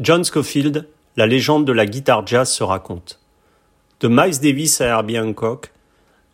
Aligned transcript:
John 0.00 0.24
Scofield, 0.24 0.88
la 1.16 1.28
légende 1.28 1.64
de 1.64 1.72
la 1.72 1.86
guitare 1.86 2.26
jazz 2.26 2.50
se 2.50 2.64
raconte. 2.64 3.20
De 4.00 4.08
Miles 4.08 4.40
Davis 4.40 4.80
à 4.80 4.86
Herbie 4.86 5.20
Hancock, 5.20 5.72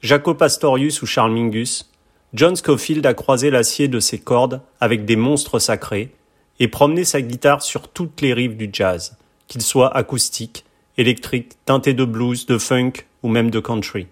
Jaco 0.01 0.33
Pastorius 0.33 1.03
ou 1.03 1.07
Charles 1.07 1.33
Mingus, 1.33 1.91
John 2.33 2.57
Scofield 2.57 3.04
a 3.04 3.12
croisé 3.12 3.51
l'acier 3.51 3.87
de 3.87 4.01
ses 4.01 4.19
cordes 4.19 4.62
avec 4.81 5.04
des 5.04 5.17
monstres 5.17 5.59
sacrés 5.59 6.15
et 6.59 6.69
promené 6.69 7.04
sa 7.04 7.21
guitare 7.21 7.61
sur 7.61 7.88
toutes 7.88 8.23
les 8.23 8.33
rives 8.33 8.57
du 8.57 8.71
jazz, 8.73 9.19
qu'il 9.46 9.61
soit 9.61 9.95
acoustique, 9.95 10.64
électrique, 10.96 11.52
teinté 11.66 11.92
de 11.92 12.06
blues, 12.06 12.46
de 12.46 12.56
funk 12.56 13.04
ou 13.22 13.29
même 13.29 13.50
de 13.50 13.61
country. 13.61 14.06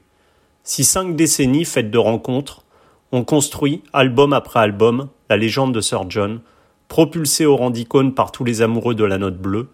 Si 0.62 0.84
cinq 0.84 1.16
décennies 1.16 1.64
faites 1.64 1.90
de 1.90 1.96
rencontres 1.96 2.64
ont 3.12 3.24
construit, 3.24 3.82
album 3.94 4.34
après 4.34 4.60
album, 4.60 5.08
la 5.30 5.38
légende 5.38 5.72
de 5.72 5.80
Sir 5.80 6.04
John, 6.10 6.42
propulsée 6.88 7.46
au 7.46 7.56
rang 7.56 7.70
d'icône 7.70 8.14
par 8.14 8.32
tous 8.32 8.44
les 8.44 8.62
amoureux 8.62 8.94
de 8.94 9.04
la 9.04 9.18
note 9.18 9.38
bleue, 9.38 9.68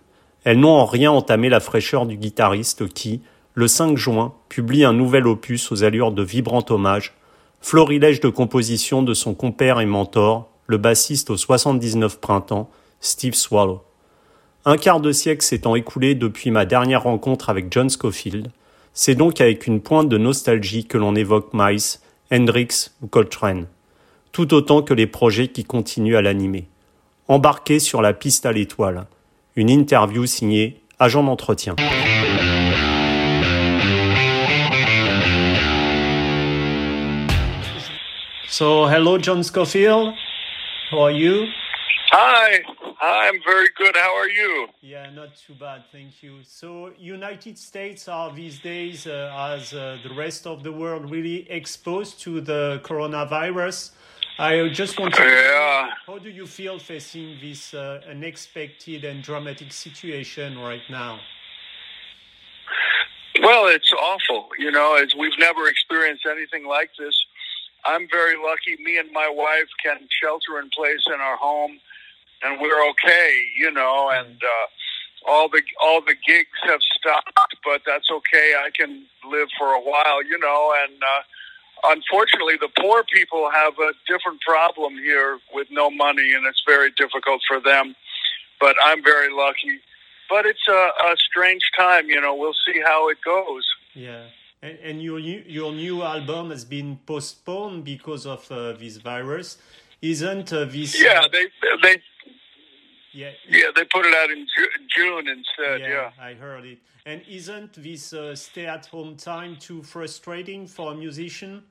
elles 0.44 0.58
n'ont 0.58 0.76
en 0.76 0.84
rien 0.84 1.10
entamé 1.10 1.48
la 1.48 1.60
fraîcheur 1.60 2.06
du 2.06 2.16
guitariste 2.16 2.92
qui, 2.92 3.22
le 3.54 3.66
5 3.66 3.96
juin, 3.96 4.34
publie 4.48 4.84
un 4.84 4.92
nouvel 4.92 5.26
opus 5.26 5.72
aux 5.72 5.84
allures 5.84 6.12
de 6.12 6.22
vibrant 6.22 6.64
hommage, 6.68 7.14
florilège 7.60 8.20
de 8.20 8.28
composition 8.28 9.02
de 9.02 9.14
son 9.14 9.34
compère 9.34 9.80
et 9.80 9.86
mentor, 9.86 10.50
le 10.66 10.76
bassiste 10.76 11.30
aux 11.30 11.36
79 11.36 12.20
printemps, 12.20 12.68
Steve 13.00 13.34
Swallow. 13.34 13.82
Un 14.66 14.76
quart 14.76 15.00
de 15.00 15.12
siècle 15.12 15.44
s'étant 15.44 15.74
écoulé 15.74 16.14
depuis 16.14 16.50
ma 16.50 16.66
dernière 16.66 17.04
rencontre 17.04 17.48
avec 17.48 17.66
John 17.70 17.88
Scofield, 17.88 18.50
c'est 18.92 19.14
donc 19.14 19.40
avec 19.40 19.66
une 19.66 19.80
pointe 19.80 20.08
de 20.08 20.18
nostalgie 20.18 20.86
que 20.86 20.98
l'on 20.98 21.14
évoque 21.14 21.50
Miles, 21.52 21.98
Hendrix 22.32 22.90
ou 23.02 23.06
Coltrane, 23.06 23.66
tout 24.32 24.54
autant 24.54 24.82
que 24.82 24.94
les 24.94 25.06
projets 25.06 25.48
qui 25.48 25.64
continuent 25.64 26.16
à 26.16 26.22
l'animer. 26.22 26.68
Embarqué 27.26 27.78
sur 27.78 28.02
la 28.02 28.12
piste 28.12 28.44
à 28.44 28.52
l'étoile, 28.52 29.06
une 29.56 29.70
interview 29.70 30.26
signée 30.26 30.82
Agent 30.98 31.22
d'entretien. 31.22 31.74
So, 38.46 38.86
hello 38.86 39.18
John 39.18 39.42
Scofield. 39.42 40.12
How 40.92 41.04
are 41.04 41.10
you? 41.12 41.46
Hi, 42.12 42.62
I'm 43.00 43.40
very 43.42 43.70
good. 43.74 43.96
How 43.96 44.14
are 44.14 44.28
you? 44.28 44.68
Yeah, 44.82 45.10
not 45.10 45.30
too 45.34 45.54
bad, 45.58 45.84
thank 45.90 46.22
you. 46.22 46.42
So, 46.44 46.90
United 46.98 47.56
States 47.56 48.06
are 48.06 48.34
these 48.34 48.60
days, 48.60 49.06
uh, 49.06 49.32
as 49.34 49.72
uh, 49.72 49.96
the 50.06 50.14
rest 50.14 50.46
of 50.46 50.62
the 50.62 50.72
world, 50.72 51.10
really 51.10 51.50
exposed 51.50 52.20
to 52.24 52.42
the 52.42 52.82
coronavirus. 52.84 53.92
I 54.38 54.68
just 54.68 54.98
want 54.98 55.14
to 55.14 55.22
Yeah. 55.22 55.90
how 56.06 56.18
do 56.18 56.28
you 56.28 56.46
feel 56.46 56.78
facing 56.78 57.38
this 57.40 57.72
uh, 57.72 58.00
unexpected 58.08 59.04
and 59.04 59.22
dramatic 59.22 59.72
situation 59.72 60.58
right 60.58 60.82
now? 60.90 61.20
Well, 63.40 63.66
it's 63.68 63.92
awful. 63.92 64.48
You 64.58 64.70
know, 64.70 64.94
as 64.96 65.14
we've 65.14 65.38
never 65.38 65.68
experienced 65.68 66.24
anything 66.26 66.66
like 66.66 66.90
this. 66.98 67.14
I'm 67.86 68.08
very 68.10 68.36
lucky. 68.36 68.82
Me 68.82 68.96
and 68.98 69.12
my 69.12 69.28
wife 69.28 69.68
can 69.84 69.98
shelter 70.22 70.58
in 70.58 70.70
place 70.74 71.04
in 71.06 71.20
our 71.20 71.36
home, 71.36 71.78
and 72.42 72.60
we're 72.60 72.88
okay. 72.90 73.32
You 73.56 73.70
know, 73.70 74.10
and 74.10 74.42
uh, 74.42 75.30
all 75.30 75.48
the 75.48 75.62
all 75.82 76.00
the 76.00 76.14
gigs 76.26 76.58
have 76.64 76.80
stopped, 76.98 77.56
but 77.64 77.82
that's 77.86 78.10
okay. 78.10 78.54
I 78.58 78.70
can 78.70 79.04
live 79.30 79.48
for 79.58 79.74
a 79.74 79.80
while. 79.80 80.24
You 80.24 80.38
know, 80.38 80.72
and 80.82 80.94
uh, 81.02 81.22
unfortunately, 81.84 82.56
the 82.60 82.70
poor 82.80 83.04
people 83.04 83.50
have 83.50 83.74
a 83.78 83.92
different 84.06 84.40
problem 84.40 84.94
here 84.94 85.38
with 85.52 85.68
no 85.70 85.90
money, 85.90 86.32
and 86.34 86.46
it's 86.46 86.62
very 86.66 86.90
difficult 86.92 87.40
for 87.46 87.60
them. 87.60 87.94
But 88.60 88.76
I'm 88.84 89.02
very 89.02 89.32
lucky. 89.32 89.80
But 90.30 90.46
it's 90.46 90.66
a, 90.68 90.90
a 91.12 91.16
strange 91.16 91.62
time. 91.76 92.08
You 92.08 92.20
know, 92.20 92.34
we'll 92.34 92.60
see 92.66 92.80
how 92.84 93.08
it 93.08 93.18
goes. 93.24 93.64
Yeah. 93.94 94.26
And, 94.62 94.78
and 94.78 95.02
your 95.02 95.20
new, 95.20 95.42
your 95.46 95.72
new 95.72 96.02
album 96.02 96.50
has 96.50 96.64
been 96.64 96.98
postponed 97.04 97.84
because 97.84 98.24
of 98.26 98.50
uh, 98.50 98.72
this 98.72 98.96
virus. 98.96 99.58
Isn't 100.00 100.52
uh, 100.52 100.64
this? 100.64 101.00
Yeah, 101.00 101.22
they 101.30 101.46
they 101.82 102.02
yeah, 103.12 103.30
yeah 103.48 103.66
they 103.74 103.84
put 103.84 104.06
it 104.06 104.14
out 104.14 104.30
in 104.30 104.46
Ju- 104.56 104.84
June 104.96 105.28
instead. 105.28 105.80
Yeah. 105.80 106.10
I 106.20 106.34
heard 106.34 106.64
it. 106.64 106.78
And 107.06 107.20
isn't 107.28 107.74
this 107.74 108.14
uh, 108.14 108.34
stay-at-home 108.34 109.16
time 109.16 109.56
too 109.56 109.82
frustrating 109.82 110.66
for 110.66 110.92
a 110.92 110.94
musician? 110.94 111.62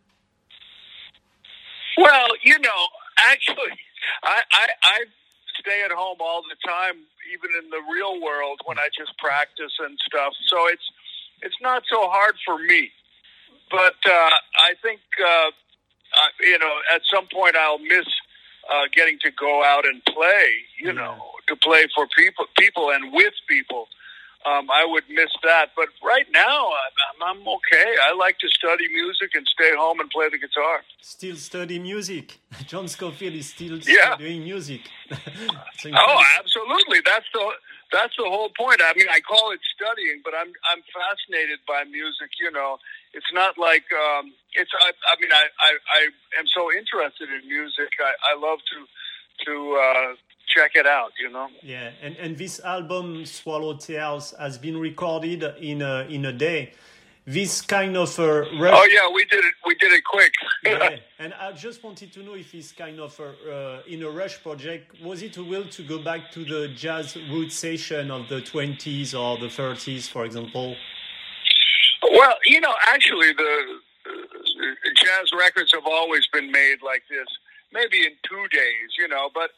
Well, 2.03 2.30
you 2.44 2.59
know, 2.59 2.81
actually, 3.19 3.78
I, 4.24 4.44
I 4.53 4.68
I 4.84 5.00
stay 5.62 5.84
at 5.86 5.91
home 5.94 6.19
all 6.22 6.44
the 6.44 6.58
time, 6.68 6.96
even 7.34 7.52
in 7.64 7.72
the 7.72 7.81
real 7.94 8.22
world 8.22 8.62
when 8.66 8.80
I 8.80 8.90
just 8.97 9.18
practice 9.19 9.74
and 9.80 10.00
stuff. 10.08 10.34
So 10.50 10.68
it's 10.68 10.88
it's 11.44 11.58
not 11.63 11.84
so 11.90 12.09
hard 12.09 12.36
for 12.46 12.59
me. 12.59 12.92
But 13.72 13.96
uh, 14.08 14.31
I 14.62 14.74
think 14.84 15.02
uh, 15.22 15.50
uh, 16.00 16.31
you 16.42 16.59
know 16.59 16.75
at 16.96 17.02
some 17.13 17.28
point 17.34 17.56
I'll 17.58 17.80
miss 17.80 18.08
uh, 18.72 18.86
getting 18.96 19.19
to 19.24 19.31
go 19.31 19.63
out 19.63 19.86
and 19.88 20.03
play. 20.06 20.50
You 20.80 20.94
Yeah. 20.94 20.94
know, 20.94 21.18
to 21.50 21.56
play 21.58 21.88
for 21.96 22.08
people, 22.18 22.47
people 22.58 22.92
and 22.92 23.13
with 23.13 23.36
people. 23.50 23.88
Um, 24.46 24.68
I 24.70 24.84
would 24.86 25.04
miss 25.09 25.31
that, 25.44 25.68
but 25.76 25.88
right 26.04 26.26
now 26.34 26.68
I'm, 26.68 27.38
I'm 27.38 27.48
okay. 27.48 27.96
I 28.08 28.14
like 28.14 28.38
to 28.40 28.50
study 28.50 28.88
music 28.92 29.31
and 29.36 29.46
stay 29.48 29.72
home 29.76 30.00
and 30.02 30.09
play 30.09 30.28
the 30.30 30.38
guitar. 30.38 30.81
Still 31.02 31.36
study 31.38 31.80
music. 31.80 32.40
John 32.68 32.88
Scofield 32.88 33.36
is 33.36 33.50
still 33.50 33.80
Yeah. 33.86 34.18
doing 34.18 34.44
music. 34.44 34.81
Oh, 35.86 36.24
absolutely. 36.40 37.00
That's 37.06 37.26
the 37.34 37.44
that's 37.92 38.16
the 38.18 38.24
whole 38.26 38.50
point. 38.58 38.81
I 38.81 38.94
mean, 38.96 39.08
I 39.12 39.20
call 39.20 39.52
it 39.52 39.59
studying, 39.76 40.22
but 40.24 40.34
I'm 40.34 40.48
I'm 40.72 40.81
fascinated 40.96 41.60
by 41.68 41.84
music. 41.84 42.30
You 42.40 42.52
know, 42.52 42.78
it's 43.14 43.31
not 43.34 43.58
like 43.58 43.84
um, 43.92 44.34
it's. 44.54 44.72
I, 44.81 44.90
I 45.12 45.14
mean, 45.22 45.31
I, 45.31 45.44
I 45.60 45.72
I 46.00 46.02
am 46.40 46.48
so 46.48 46.72
interested 46.72 47.30
in 47.30 47.48
music. 47.48 47.92
I, 48.00 48.14
I 48.31 48.40
love 48.40 48.60
to 48.72 48.80
to 49.46 49.54
uh, 49.75 50.10
check 50.53 50.72
it 50.75 50.86
out. 50.86 51.12
You 51.19 51.30
know. 51.31 51.47
Yeah, 51.62 51.91
and, 52.02 52.16
and 52.18 52.38
this 52.38 52.59
album 52.59 53.25
Swallow 53.25 53.75
Tales 53.78 54.34
has 54.40 54.58
been 54.58 54.78
recorded 54.78 55.44
in 55.59 55.81
a, 55.81 56.06
in 56.09 56.25
a 56.25 56.34
day. 56.34 56.74
This 57.25 57.62
kind 57.62 57.96
of 57.96 58.19
a. 58.19 58.46
Oh 58.52 58.88
yeah, 58.92 59.09
we 59.13 59.24
did 59.25 59.46
it. 59.46 59.53
We 59.66 59.75
did 59.75 59.94
it 59.94 60.03
quick. 60.03 60.34
Yeah, 60.63 60.97
and 61.19 61.34
I 61.34 61.53
just 61.53 61.81
wanted 61.81 62.12
to 62.13 62.24
know 62.24 62.34
if 62.34 62.52
this 62.52 62.74
kind 62.74 63.00
of 63.00 63.18
a, 63.18 63.80
uh, 63.80 63.81
in 63.88 64.03
a 64.03 64.09
rush 64.09 64.44
project 64.44 65.02
was 65.02 65.24
it 65.24 65.38
a 65.38 65.44
will 65.44 65.66
to 65.69 65.84
go 65.84 66.00
back 66.03 66.31
to 66.34 66.44
the 66.44 66.68
jazz 66.75 67.16
root 67.31 67.52
session 67.53 68.12
of 68.12 68.28
the 68.28 68.42
twenties 68.42 69.16
or 69.16 69.38
the 69.38 69.50
thirties, 69.50 70.09
for 70.09 70.25
example? 70.25 70.75
Well, 72.12 72.36
you 72.46 72.59
know, 72.59 72.74
actually, 72.88 73.31
the 73.31 73.80
uh, 74.06 74.12
jazz 74.96 75.31
records 75.40 75.72
have 75.74 75.86
always 75.86 76.28
been 76.34 76.52
made 76.52 76.78
like 76.84 77.03
this, 77.09 77.28
maybe 77.72 78.06
in 78.06 78.12
two 78.28 78.47
days, 78.52 78.90
you 79.00 79.08
know, 79.08 79.30
but 79.34 79.52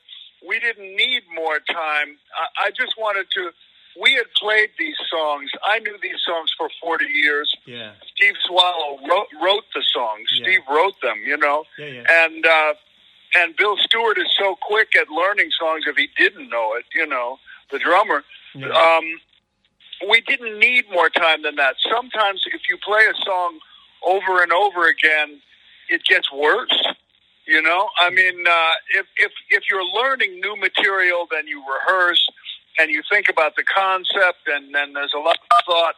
we 0.47 0.59
didn't 0.59 0.95
need 0.95 1.23
more 1.33 1.59
time. 1.59 2.17
I, 2.35 2.67
I 2.67 2.72
just 2.72 2.95
wanted 2.97 3.28
to. 3.35 3.51
We 4.00 4.13
had 4.13 4.25
played 4.39 4.69
these 4.78 4.97
songs. 5.09 5.50
I 5.63 5.79
knew 5.79 5.95
these 6.01 6.19
songs 6.28 6.51
for 6.57 6.69
40 6.81 7.06
years. 7.06 7.53
Yeah, 7.66 7.94
Steve 8.13 8.35
Swallow 8.44 9.00
wrote, 9.09 9.28
wrote 9.41 9.63
the 9.73 9.84
songs. 9.94 10.28
Yeah. 10.34 10.44
Steve 10.44 10.61
wrote 10.69 11.00
them, 11.01 11.22
you 11.25 11.38
know, 11.38 11.63
yeah, 11.78 11.85
yeah. 11.85 12.25
and 12.25 12.45
uh, 12.45 12.73
and 13.35 13.55
Bill 13.55 13.78
Stewart 13.78 14.17
is 14.17 14.28
so 14.38 14.55
quick 14.61 14.95
at 14.95 15.09
learning 15.09 15.50
songs 15.57 15.85
if 15.88 15.95
he 15.95 16.09
didn't 16.17 16.50
know 16.50 16.75
it, 16.75 16.85
you 16.94 17.05
know, 17.07 17.38
the 17.72 17.79
drummer. 17.79 18.23
yeah. 18.53 18.67
Um, 18.67 19.03
we 20.09 20.22
didn't 20.22 20.59
need 20.59 20.85
more 20.91 21.09
time 21.09 21.44
than 21.44 21.55
that. 21.55 21.75
Sometimes, 21.89 22.44
if 22.53 22.61
you 22.69 22.78
play 22.84 23.03
a 23.09 23.16
song 23.25 23.59
over 24.03 24.44
and 24.44 24.51
over 24.51 24.88
again, 24.88 25.41
it 25.89 26.03
gets 26.03 26.31
worse. 26.31 26.85
You 27.47 27.61
know, 27.61 27.89
I 28.00 28.09
mean, 28.09 28.47
uh, 28.47 28.73
if 28.97 29.06
if 29.17 29.31
if 29.50 29.63
you're 29.69 29.85
learning 29.85 30.39
new 30.39 30.56
material, 30.56 31.28
then 31.29 31.47
you 31.47 31.61
rehearse 31.61 32.28
and 32.79 32.89
you 32.89 33.03
think 33.11 33.29
about 33.29 33.56
the 33.56 33.63
concept, 33.63 34.47
and 34.47 34.73
then 34.73 34.93
there's 34.93 35.14
a 35.16 35.19
lot 35.19 35.37
of 35.52 35.66
thought. 35.66 35.96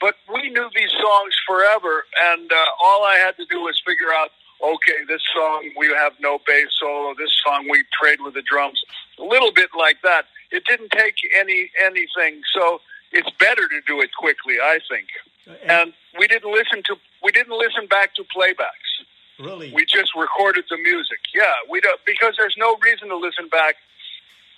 But 0.00 0.14
we 0.32 0.48
knew 0.50 0.68
these 0.74 0.92
songs 0.92 1.34
forever, 1.46 2.04
and 2.30 2.52
uh, 2.52 2.84
all 2.84 3.04
I 3.04 3.16
had 3.16 3.36
to 3.38 3.46
do 3.50 3.62
was 3.62 3.80
figure 3.84 4.12
out. 4.12 4.30
Okay, 4.62 5.04
this 5.06 5.20
song 5.34 5.68
we 5.76 5.88
have 5.88 6.14
no 6.18 6.38
bass 6.46 6.68
solo. 6.80 7.14
This 7.18 7.34
song 7.44 7.68
we 7.70 7.84
trade 8.00 8.20
with 8.22 8.32
the 8.32 8.42
drums. 8.42 8.80
A 9.18 9.22
little 9.22 9.52
bit 9.52 9.68
like 9.76 9.98
that. 10.02 10.24
It 10.50 10.64
didn't 10.64 10.92
take 10.92 11.16
any 11.38 11.70
anything, 11.84 12.40
so 12.54 12.80
it's 13.12 13.28
better 13.38 13.68
to 13.68 13.80
do 13.86 14.00
it 14.00 14.10
quickly, 14.16 14.54
I 14.62 14.78
think. 14.88 15.08
And, 15.46 15.70
And 15.70 15.92
we 16.18 16.26
didn't 16.26 16.52
listen 16.52 16.82
to 16.86 16.96
we 17.22 17.32
didn't 17.32 17.58
listen 17.58 17.86
back 17.86 18.14
to 18.14 18.22
playbacks. 18.24 19.04
Really, 19.38 19.72
We 19.72 19.84
just 19.84 20.10
recorded 20.16 20.64
the 20.70 20.76
music. 20.78 21.18
Yeah, 21.34 21.52
we 21.70 21.80
don't 21.80 22.00
because 22.06 22.34
there's 22.38 22.56
no 22.58 22.76
reason 22.82 23.08
to 23.08 23.16
listen 23.16 23.48
back 23.48 23.76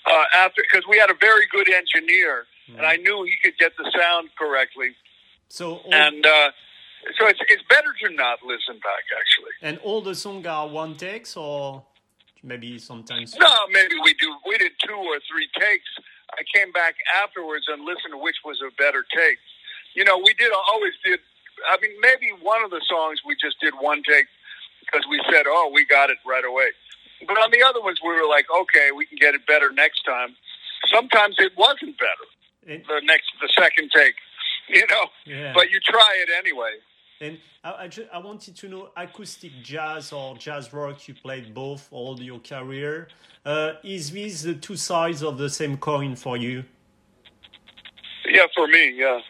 uh, 0.07 0.25
after 0.35 0.63
because 0.63 0.87
we 0.89 0.99
had 0.99 1.11
a 1.11 1.17
very 1.21 1.47
good 1.51 1.69
engineer, 1.73 2.47
and 2.77 2.85
I 2.87 2.97
knew 2.97 3.25
he 3.25 3.35
could 3.43 3.59
get 3.59 3.77
the 3.77 3.91
sound 3.97 4.31
correctly. 4.39 4.91
so 5.49 5.77
all, 5.79 5.95
And 5.95 6.25
uh, 6.25 6.51
so 7.19 7.27
it's 7.27 7.41
it's 7.49 7.63
better 7.69 7.93
to 8.05 8.15
not 8.15 8.39
listen 8.43 8.77
back 8.83 9.05
actually. 9.21 9.53
and 9.63 9.79
all 9.79 10.01
the 10.01 10.15
songs 10.15 10.47
are 10.47 10.69
one 10.69 10.97
takes 10.97 11.37
or 11.37 11.83
maybe 12.43 12.79
sometimes. 12.79 13.37
No, 13.39 13.53
maybe 13.71 13.95
we 14.03 14.15
do. 14.15 14.35
We 14.47 14.59
did 14.59 14.73
two 14.87 14.95
or 14.95 15.19
three 15.31 15.49
takes. 15.59 15.89
I 16.39 16.43
came 16.55 16.71
back 16.73 16.95
afterwards 17.23 17.67
and 17.69 17.85
listened 17.85 18.13
to 18.13 18.19
which 18.19 18.37
was 18.45 18.61
a 18.61 18.71
better 18.77 19.05
take. 19.17 19.39
You 19.95 20.05
know, 20.05 20.19
we 20.19 20.35
did 20.35 20.53
always 20.71 20.93
did. 21.05 21.21
I 21.73 21.77
mean, 21.81 21.91
maybe 22.01 22.31
one 22.43 22.63
of 22.63 22.71
the 22.71 22.81
songs 22.89 23.19
we 23.27 23.35
just 23.41 23.59
did 23.61 23.75
one 23.81 24.03
take 24.09 24.27
because 24.91 25.07
we 25.09 25.21
said, 25.31 25.45
"Oh, 25.47 25.71
we 25.73 25.85
got 25.85 26.11
it 26.11 26.19
right 26.27 26.45
away." 26.45 26.69
But 27.27 27.37
on 27.39 27.51
the 27.51 27.63
other 27.63 27.81
ones, 27.81 27.99
we 28.03 28.11
were 28.13 28.27
like, 28.29 28.47
"Okay, 28.51 28.91
we 28.95 29.07
can 29.07 29.19
get 29.19 29.35
it 29.35 29.47
better 29.47 29.71
next 29.71 30.03
time." 30.05 30.37
Sometimes 30.87 31.37
it 31.39 31.53
wasn't 31.57 31.97
better. 31.99 32.27
And- 32.67 32.85
the 32.87 33.01
next, 33.05 33.27
the 33.41 33.49
second 33.59 33.91
take, 33.95 34.15
you 34.69 34.87
know. 34.89 35.07
Yeah. 35.25 35.53
But 35.55 35.71
you 35.71 35.81
try 35.81 36.17
it 36.23 36.29
anyway. 36.39 36.75
And 37.21 37.39
I, 37.65 37.85
I, 37.85 37.89
ju- 37.89 38.07
I 38.13 38.19
wanted 38.19 38.55
to 38.57 38.69
know 38.69 38.91
acoustic 38.97 39.51
jazz 39.63 40.13
or 40.13 40.37
jazz 40.37 40.73
rock. 40.73 41.09
You 41.09 41.15
played 41.15 41.53
both 41.53 41.89
all 41.91 42.21
your 42.21 42.39
career. 42.39 43.09
Uh, 43.45 43.73
is 43.83 44.13
this 44.13 44.43
the 44.43 44.55
two 44.55 44.77
sides 44.77 45.23
of 45.23 45.37
the 45.39 45.51
same 45.51 45.77
coin 45.79 46.15
for 46.15 46.37
you? 46.37 46.65
Yeah, 48.27 48.47
for 48.55 48.67
me, 48.69 48.93
yeah, 48.95 49.21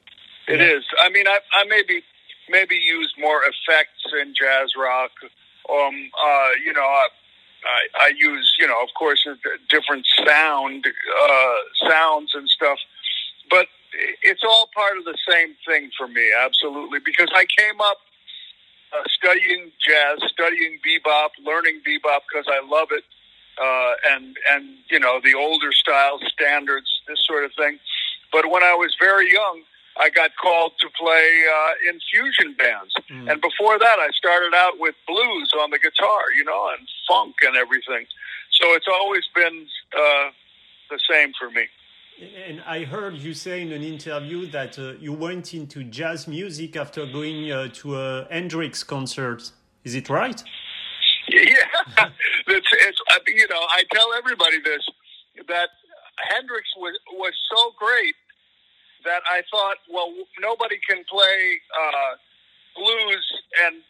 it 0.49 0.61
Yeah. 0.61 0.77
is. 0.77 0.85
I 1.01 1.09
mean, 1.11 1.27
I, 1.29 1.39
I 1.53 1.65
maybe 1.69 2.03
maybe 2.51 2.75
used 2.75 3.15
more 3.19 3.41
effects 3.45 4.05
in 4.21 4.35
jazz 4.39 4.73
rock. 4.77 5.13
Um, 5.71 6.11
uh, 6.23 6.51
you 6.65 6.73
know, 6.73 6.81
I, 6.83 7.07
I, 7.65 8.05
I 8.05 8.13
use, 8.17 8.55
you 8.59 8.67
know, 8.67 8.81
of 8.83 8.89
course, 8.99 9.27
different 9.69 10.07
sound, 10.27 10.87
uh, 10.87 11.89
sounds 11.89 12.33
and 12.35 12.49
stuff, 12.49 12.79
but 13.51 13.67
it's 14.23 14.43
all 14.45 14.69
part 14.75 14.99
of 14.99 15.05
the 15.05 15.17
same 15.29 15.55
thing 15.67 15.91
for 15.97 16.09
me, 16.09 16.31
absolutely, 16.39 16.99
because 17.05 17.29
I 17.35 17.45
came 17.57 17.81
up 17.81 17.99
uh, 18.93 19.03
studying 19.09 19.71
jazz, 19.85 20.19
studying 20.31 20.79
bebop, 20.87 21.31
learning 21.45 21.81
bebop 21.87 22.21
because 22.29 22.47
I 22.49 22.65
love 22.67 22.89
it, 22.91 23.05
uh, 23.61 23.95
and 24.13 24.37
and 24.51 24.77
you 24.91 24.99
know 24.99 25.21
the 25.23 25.35
older 25.35 25.73
style 25.73 26.19
standards, 26.33 27.01
this 27.07 27.25
sort 27.27 27.45
of 27.45 27.53
thing. 27.57 27.79
But 28.33 28.51
when 28.51 28.63
I 28.63 28.75
was 28.75 28.95
very 29.01 29.31
young, 29.33 29.63
I 29.99 30.11
got 30.11 30.31
called 30.41 30.73
to 30.81 30.89
play 30.99 31.45
uh, 31.57 31.91
in 31.91 31.99
fusion 32.11 32.55
bands, 32.55 32.95
and 33.09 33.41
before 33.41 33.79
that, 33.79 33.99
I 33.99 34.09
started 34.17 34.55
out 34.55 34.79
with 34.79 34.95
blues 35.07 35.53
on 35.61 35.71
the 35.71 35.79
guitar, 35.79 36.23
you 36.37 36.45
know, 36.45 36.71
and 36.77 36.87
funk 37.09 37.35
and 37.43 37.57
everything. 37.57 38.07
So 38.53 38.75
it's 38.75 38.87
always 38.89 39.25
been 39.35 39.67
uh, 39.97 40.31
the 40.91 40.99
same 41.11 41.33
for 41.39 41.51
me. 41.51 41.67
And 42.49 42.61
I 42.67 42.85
heard 42.85 43.15
you 43.15 43.33
say 43.33 43.63
in 43.63 43.71
an 43.71 43.83
interview 43.83 44.51
that 44.51 44.79
uh, 44.79 44.95
you 44.99 45.13
went 45.13 45.55
into 45.55 45.85
jazz 45.85 46.27
music 46.27 46.75
after 46.77 47.07
going 47.07 47.51
uh, 47.53 47.69
to 47.75 47.97
a 47.97 48.27
Hendrix 48.29 48.83
concert. 48.83 49.53
Is 49.85 49.95
it 49.95 50.09
right? 50.09 50.43
Yeah, 51.31 52.09
it's, 52.47 52.69
it's 52.73 53.01
you 53.27 53.47
know 53.49 53.61
I 53.61 53.85
tell 53.93 54.15
everybody 54.17 54.63
this 54.65 54.81
that 55.47 55.69
Hendrix 56.31 56.67
was 56.79 56.99
was 57.13 57.35
so 57.55 57.75
great 57.79 58.15
that 59.09 59.23
I 59.25 59.41
thought, 59.51 59.79
well, 59.89 60.13
nobody 60.39 60.77
can 60.87 61.03
play 61.09 61.41
uh, 61.73 62.13
blues 62.77 63.25
and 63.65 63.81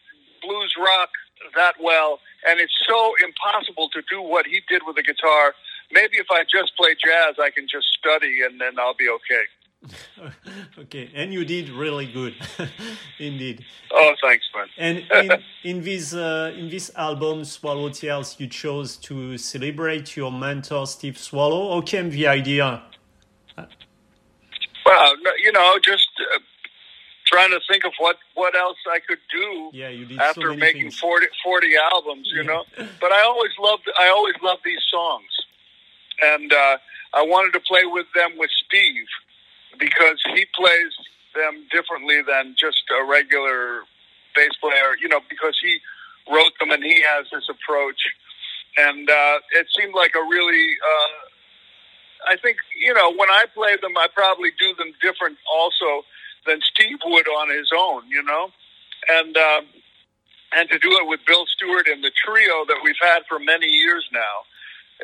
blues 0.41 0.73
rock 0.79 1.11
that 1.55 1.75
well, 1.81 2.19
and 2.47 2.59
it's 2.59 2.77
so 2.87 3.13
impossible 3.23 3.89
to 3.89 4.01
do 4.09 4.21
what 4.21 4.45
he 4.45 4.61
did 4.71 4.81
with 4.87 4.95
the 4.95 5.03
guitar. 5.03 5.53
Maybe 5.91 6.17
if 6.17 6.27
I 6.31 6.43
just 6.43 6.71
play 6.77 6.95
jazz, 6.95 7.35
I 7.39 7.49
can 7.49 7.67
just 7.67 7.87
study, 7.99 8.43
and 8.45 8.59
then 8.61 8.79
I'll 8.79 8.95
be 8.95 9.09
okay. 9.09 9.45
okay, 10.79 11.09
and 11.15 11.33
you 11.33 11.43
did 11.45 11.69
really 11.69 12.05
good, 12.05 12.35
indeed. 13.19 13.65
Oh, 13.91 14.13
thanks, 14.21 14.45
man. 14.55 14.67
And 14.77 14.97
in, 15.31 15.43
in 15.63 15.83
this 15.83 16.13
uh, 16.13 16.53
in 16.55 16.69
this 16.69 16.91
album, 16.95 17.45
Swallow 17.45 17.89
Tales, 17.89 18.35
you 18.39 18.47
chose 18.47 18.97
to 19.07 19.37
celebrate 19.37 20.15
your 20.17 20.31
mentor, 20.31 20.85
Steve 20.87 21.17
Swallow. 21.17 21.73
How 21.73 21.81
came 21.81 22.09
the 22.09 22.27
idea? 22.27 22.83
Well, 24.89 25.13
you 25.43 25.51
know, 25.51 25.77
just 25.83 26.09
uh, 26.33 26.39
trying 27.27 27.51
to 27.51 27.59
think 27.69 27.85
of 27.85 27.93
what 27.99 28.17
what 28.33 28.55
else 28.55 28.77
I 28.87 28.99
could 29.07 29.19
do. 29.31 29.69
Yeah, 29.71 29.89
you 29.89 30.07
so 30.17 30.23
after 30.23 30.47
many 30.49 30.59
making 30.59 30.81
things. 30.83 30.99
40, 30.99 31.27
40 31.43 31.67
albums, 31.93 32.29
you 32.33 32.43
know. 32.43 32.65
But 32.99 33.11
I 33.11 33.21
always 33.23 33.51
loved 33.59 33.87
I 33.99 34.07
always 34.09 34.35
loved 34.41 34.61
these 34.65 34.83
songs, 34.89 35.29
and 36.23 36.51
uh, 36.51 36.77
I 37.13 37.21
wanted 37.21 37.53
to 37.53 37.59
play 37.59 37.85
with 37.85 38.07
them 38.15 38.31
with 38.37 38.49
Steve 38.65 39.05
because 39.77 40.19
he 40.33 40.45
plays 40.55 40.93
them 41.35 41.67
differently 41.71 42.21
than 42.25 42.55
just 42.57 42.81
a 42.89 43.05
regular 43.05 43.81
bass 44.35 44.55
player, 44.59 44.97
you 44.99 45.07
know, 45.07 45.19
because 45.29 45.55
he 45.61 45.77
wrote 46.33 46.53
them 46.59 46.71
and 46.71 46.83
he 46.83 46.99
has 47.13 47.27
this 47.31 47.47
approach, 47.47 48.01
and 48.77 49.07
uh, 49.07 49.37
it 49.51 49.67
seemed 49.77 49.93
like 49.93 50.15
a 50.15 50.23
really. 50.23 50.65
Uh, 50.81 51.28
I 52.27 52.35
think 52.37 52.57
you 52.75 52.93
know 52.93 53.11
when 53.11 53.29
I 53.29 53.45
play 53.53 53.75
them, 53.81 53.97
I 53.97 54.07
probably 54.13 54.51
do 54.59 54.75
them 54.75 54.93
different 55.01 55.37
also 55.51 56.05
than 56.45 56.59
Steve 56.61 56.97
would 57.05 57.27
on 57.27 57.49
his 57.55 57.71
own, 57.75 58.07
you 58.09 58.23
know, 58.23 58.49
and 59.09 59.37
um, 59.37 59.65
and 60.55 60.69
to 60.69 60.79
do 60.79 60.89
it 61.01 61.07
with 61.07 61.19
Bill 61.25 61.45
Stewart 61.45 61.87
and 61.87 62.03
the 62.03 62.11
trio 62.25 62.65
that 62.67 62.79
we've 62.83 62.99
had 63.01 63.23
for 63.27 63.39
many 63.39 63.67
years 63.67 64.07
now, 64.11 64.35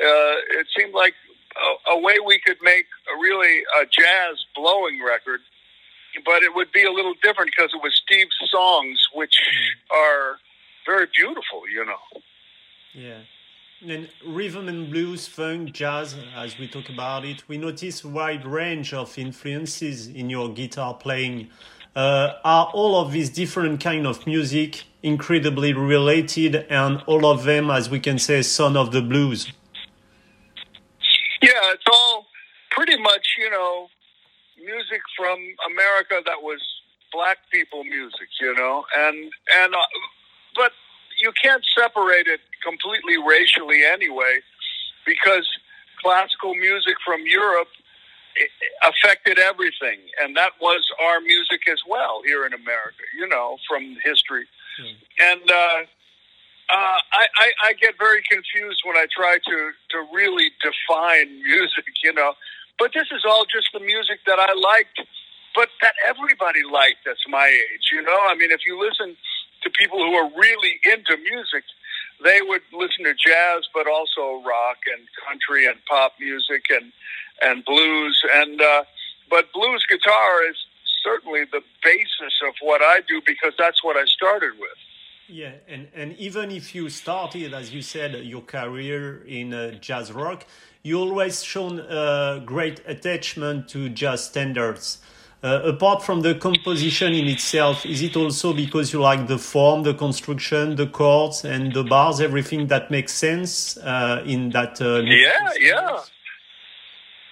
uh, 0.01 0.59
it 0.59 0.67
seemed 0.77 0.94
like 0.94 1.13
a, 1.56 1.91
a 1.91 2.00
way 2.00 2.15
we 2.25 2.39
could 2.39 2.57
make 2.62 2.85
a 3.13 3.19
really 3.19 3.63
a 3.81 3.85
jazz 3.85 4.45
blowing 4.56 5.03
record, 5.06 5.41
but 6.25 6.44
it 6.44 6.53
would 6.56 6.71
be 6.71 6.83
a 6.83 6.91
little 6.91 7.13
different 7.21 7.51
because 7.56 7.71
it 7.73 7.81
was 7.83 7.94
Steve's 8.06 8.35
songs, 8.50 9.00
which 9.13 9.35
are 9.91 10.38
very 10.85 11.07
beautiful, 11.15 11.63
you 11.71 11.85
know. 11.85 12.21
Yeah. 12.94 13.21
And 13.81 14.10
rhythm 14.25 14.69
and 14.69 14.89
blues, 14.89 15.27
funk, 15.27 15.74
jazz, 15.74 16.16
as 16.36 16.57
we 16.57 16.68
talk 16.68 16.88
about 16.88 17.25
it, 17.25 17.48
we 17.50 17.57
notice 17.57 18.06
a 18.06 18.07
wide 18.07 18.45
range 18.45 18.94
of 18.94 19.18
influences 19.18 20.07
in 20.07 20.30
your 20.30 20.50
guitar 20.50 20.94
playing. 20.94 21.50
Uh, 21.94 22.33
are 22.45 22.68
all 22.74 23.00
of 23.01 23.12
these 23.12 23.30
different 23.30 23.81
kind 23.81 24.07
of 24.07 24.25
music 24.25 24.86
incredibly 25.04 25.74
related, 25.74 26.56
and 26.69 27.04
all 27.06 27.25
of 27.25 27.44
them, 27.44 27.69
as 27.69 27.89
we 27.89 28.00
can 28.00 28.18
say, 28.18 28.42
son 28.42 28.77
of 28.77 28.94
the 28.94 29.01
blues? 29.01 29.51
Yeah, 31.42 31.74
it's 31.74 31.83
all 31.92 32.25
pretty 32.72 32.98
much, 32.98 33.36
you 33.38 33.50
know, 33.50 33.89
music 34.57 35.01
from 35.18 35.38
America 35.69 36.22
that 36.25 36.42
was 36.42 36.62
black 37.12 37.39
people 37.51 37.83
music, 37.83 38.30
you 38.39 38.56
know, 38.56 38.86
and 38.98 39.31
and 39.57 39.75
uh, 39.75 39.77
but 40.56 40.72
you 41.18 41.31
can't 41.42 41.63
separate 41.77 42.27
it 42.27 42.39
completely 42.65 43.17
racially 43.17 43.83
anyway, 43.85 44.39
because 45.06 45.47
classical 46.01 46.56
music 46.56 46.95
from 47.06 47.25
Europe 47.27 47.69
affected 48.83 49.39
everything, 49.39 50.00
and 50.21 50.35
that 50.38 50.53
was 50.62 50.84
our 51.01 51.22
music 51.22 51.62
as 51.72 51.79
well 51.88 52.22
here 52.25 52.45
in 52.45 52.53
America, 52.53 53.03
you 53.17 53.27
know, 53.27 53.57
from 53.69 53.98
history, 54.03 54.45
and. 55.19 55.51
uh 55.51 55.84
uh, 56.69 57.00
I, 57.13 57.25
I, 57.38 57.48
I 57.69 57.74
get 57.74 57.93
very 58.00 58.24
confused 58.29 58.81
when 58.86 58.98
I 58.98 59.05
try 59.13 59.38
to, 59.38 59.57
to 59.91 59.98
really 60.13 60.50
define 60.65 61.41
music, 61.43 61.86
you 62.03 62.13
know. 62.13 62.34
But 62.79 62.91
this 62.93 63.07
is 63.13 63.24
all 63.27 63.45
just 63.45 63.69
the 63.74 63.79
music 63.79 64.19
that 64.25 64.39
I 64.39 64.53
liked, 64.53 65.00
but 65.53 65.69
that 65.81 65.93
everybody 66.05 66.63
liked 66.65 67.05
that's 67.05 67.24
my 67.29 67.48
age, 67.48 67.86
you 67.91 68.01
know. 68.01 68.19
I 68.27 68.36
mean, 68.36 68.51
if 68.51 68.62
you 68.65 68.81
listen 68.81 69.15
to 69.63 69.69
people 69.72 70.00
who 70.00 70.13
are 70.15 70.29
really 70.36 70.79
into 70.84 71.17
music, 71.22 71.63
they 72.25 72.41
would 72.41 72.63
listen 72.74 73.05
to 73.05 73.13
jazz, 73.13 73.70
but 73.74 73.88
also 73.88 74.44
rock 74.44 74.79
and 74.91 75.08
country 75.25 75.65
and 75.67 75.77
pop 75.86 76.13
music 76.20 76.63
and 76.70 76.91
and 77.41 77.63
blues 77.63 78.22
and 78.34 78.62
uh, 78.62 78.84
but 79.29 79.51
blues 79.53 79.86
guitar 79.88 80.44
is 80.50 80.58
certainly 81.03 81.44
the 81.51 81.62
basis 81.84 82.34
of 82.48 82.53
what 82.62 82.82
I 82.82 83.01
do 83.08 83.22
because 83.25 83.53
that's 83.58 83.84
what 83.84 83.96
I 83.96 84.05
started 84.05 84.53
with. 84.60 84.77
Yeah, 85.27 85.53
and, 85.67 85.88
and 85.96 86.15
even 86.17 86.51
if 86.51 86.75
you 86.75 86.89
started, 86.89 87.53
as 87.53 87.74
you 87.74 87.82
said, 87.82 88.13
your 88.25 88.41
career 88.41 89.24
in 89.25 89.53
uh, 89.53 89.72
jazz 89.72 90.12
rock, 90.12 90.46
you 90.84 91.00
always 91.00 91.44
shown 91.44 91.79
uh, 91.79 92.44
great 92.46 92.82
attachment 92.86 93.67
to 93.70 93.89
jazz 93.89 94.25
standards. 94.25 95.00
Uh, 95.45 95.61
apart 95.65 96.01
from 96.01 96.21
the 96.21 96.33
composition 96.33 97.13
in 97.13 97.27
itself, 97.27 97.85
is 97.85 98.01
it 98.01 98.15
also 98.15 98.51
because 98.51 98.91
you 98.91 98.99
like 98.99 99.27
the 99.27 99.37
form, 99.37 99.83
the 99.83 99.93
construction, 99.93 100.75
the 100.75 100.87
chords, 100.87 101.45
and 101.45 101.71
the 101.71 101.83
bars, 101.83 102.19
everything 102.19 102.65
that 102.65 102.89
makes 102.89 103.13
sense 103.13 103.77
uh, 103.77 104.23
in 104.25 104.49
that? 104.49 104.81
Uh, 104.81 105.01
Yeah, 105.05 105.51
yeah. 105.59 105.99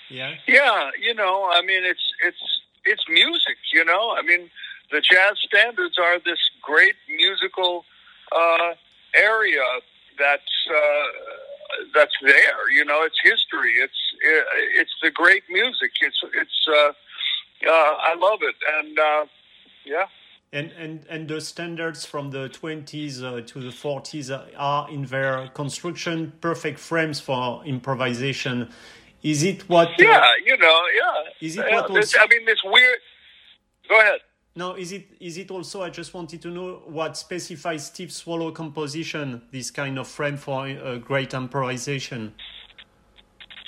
Yeah. 0.10 0.36
Yeah, 0.46 0.91
you 1.01 1.15
know, 1.15 1.50
I 1.51 1.63
mean, 1.63 1.84
it's 1.84 2.05
it's 2.24 2.43
it's 2.86 3.03
music. 3.10 3.58
You 3.74 3.84
know, 3.84 4.13
I 4.15 4.22
mean, 4.22 4.51
the 4.91 5.01
jazz 5.01 5.36
standards 5.48 5.98
are 5.98 6.20
this 6.20 6.41
great 6.62 6.98
musical 7.10 7.84
uh, 8.32 8.75
area 9.15 9.65
that's 10.20 10.55
uh, 10.70 11.08
that's 11.96 12.13
there. 12.22 12.70
You 12.77 12.86
know, 12.86 13.01
it's 13.01 13.20
history. 13.24 13.74
It's 13.86 14.01
it's 14.82 14.93
the 15.01 15.10
great 15.10 15.46
music. 15.50 15.93
It's 16.00 16.20
it's. 16.41 16.67
Uh, 17.65 17.70
uh, 17.70 17.74
I 17.74 18.15
love 18.15 18.39
it, 18.41 18.55
and 18.79 19.00
uh, 19.00 19.25
yeah. 19.86 20.05
And, 20.51 20.72
and, 20.77 21.05
and 21.10 21.27
the 21.27 21.41
standards 21.41 22.05
from 22.05 22.29
the 22.29 22.48
20s 22.50 23.24
uh, 23.24 23.41
to 23.41 23.60
the 23.60 23.70
40s 23.70 24.29
are 24.55 24.89
in 24.91 25.05
their 25.05 25.48
construction 25.55 26.34
perfect 26.41 26.77
frames 26.77 27.20
for 27.20 27.65
improvisation. 27.65 28.70
Is 29.24 29.41
it 29.41 29.67
what? 29.67 29.88
Uh, 29.88 29.93
yeah, 29.98 30.29
you 30.46 30.58
know, 30.58 30.82
yeah. 30.96 31.48
Is 31.48 31.58
it 31.58 31.65
yeah, 31.67 31.82
what 31.82 31.89
also- 31.89 32.20
I 32.20 32.27
mean, 32.27 32.46
this 32.46 32.60
weird. 32.63 33.00
Go 33.89 34.00
ahead. 34.00 34.20
No, 34.55 34.75
is 34.75 34.91
it 34.91 35.08
is 35.20 35.38
it 35.39 35.50
also? 35.50 35.82
I 35.82 35.89
just 35.89 36.13
wanted 36.13 36.41
to 36.43 36.50
know 36.50 36.84
what 36.86 37.17
specifies 37.17 37.88
Steve 37.88 38.12
Swallow 38.12 38.51
composition, 38.51 39.41
this 39.51 39.72
kind 39.72 39.98
of 39.98 40.08
frame 40.08 40.38
for 40.38 40.67
uh, 40.67 40.98
great 40.98 41.34
improvisation. 41.34 42.36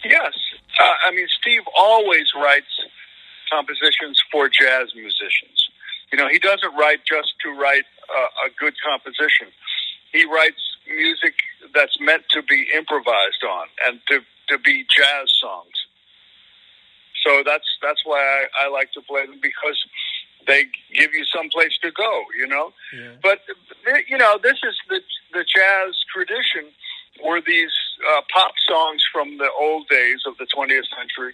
Yes, 0.04 0.34
uh, 0.80 0.94
I 1.08 1.12
mean, 1.12 1.26
Steve 1.42 1.64
always 1.76 2.28
writes 2.36 2.68
compositions 3.52 4.22
for 4.32 4.50
jazz 4.50 4.94
musicians. 4.96 5.70
You 6.12 6.18
know, 6.20 6.28
he 6.30 6.40
doesn't 6.40 6.74
write 6.76 7.02
just 7.06 7.34
to 7.44 7.50
write 7.52 7.86
uh, 8.10 8.48
a 8.48 8.50
good 8.60 8.76
composition. 8.86 9.48
He 10.12 10.26
writes 10.26 10.62
music 10.88 11.34
that's 11.74 11.98
meant 12.00 12.24
to 12.32 12.42
be 12.44 12.68
improvised 12.76 13.44
on 13.48 13.68
and 13.88 14.00
to 14.10 14.22
to 14.50 14.60
be 14.60 14.86
jazz 14.96 15.28
songs. 15.42 15.74
So 17.26 17.42
that's 17.46 17.66
that's 17.82 18.06
why 18.06 18.20
I, 18.22 18.66
I 18.66 18.70
like 18.70 18.92
to 18.94 19.02
play 19.02 19.26
them 19.26 19.40
because 19.42 19.84
they 20.48 20.66
give 20.94 21.12
you 21.14 21.26
some 21.26 21.50
place 21.50 21.76
to 21.82 21.92
go. 21.92 22.24
You 22.38 22.48
know, 22.48 22.72
Yeah. 22.94 23.14
but 23.22 23.42
you 24.08 24.18
know 24.18 24.38
this 24.42 24.60
is 24.64 24.78
the 24.90 25.02
the 25.34 25.44
jazz 25.44 25.96
tradition 26.14 26.72
were 27.24 27.42
these 27.42 27.72
uh, 28.10 28.22
pop 28.34 28.52
songs 28.68 29.04
from 29.12 29.38
the 29.38 29.50
old 29.60 29.88
days 29.88 30.20
of 30.28 30.38
the 30.38 30.46
20th 30.46 30.84
century 30.96 31.34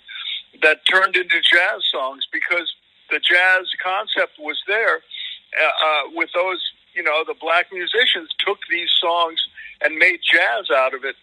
that 0.61 0.79
turned 0.89 1.15
into 1.15 1.41
jazz 1.41 1.83
songs 1.91 2.27
because 2.31 2.71
the 3.09 3.19
jazz 3.19 3.67
concept 3.83 4.33
was 4.39 4.61
there 4.67 4.97
uh, 4.97 5.65
uh, 5.65 6.01
with 6.13 6.29
those 6.33 6.61
you 6.93 7.03
know 7.03 7.23
the 7.25 7.35
black 7.39 7.67
musicians 7.71 8.29
took 8.45 8.59
these 8.69 8.89
songs 9.01 9.39
and 9.81 9.97
made 9.97 10.19
jazz 10.21 10.69
out 10.73 10.93
of 10.93 11.03
it. 11.03 11.15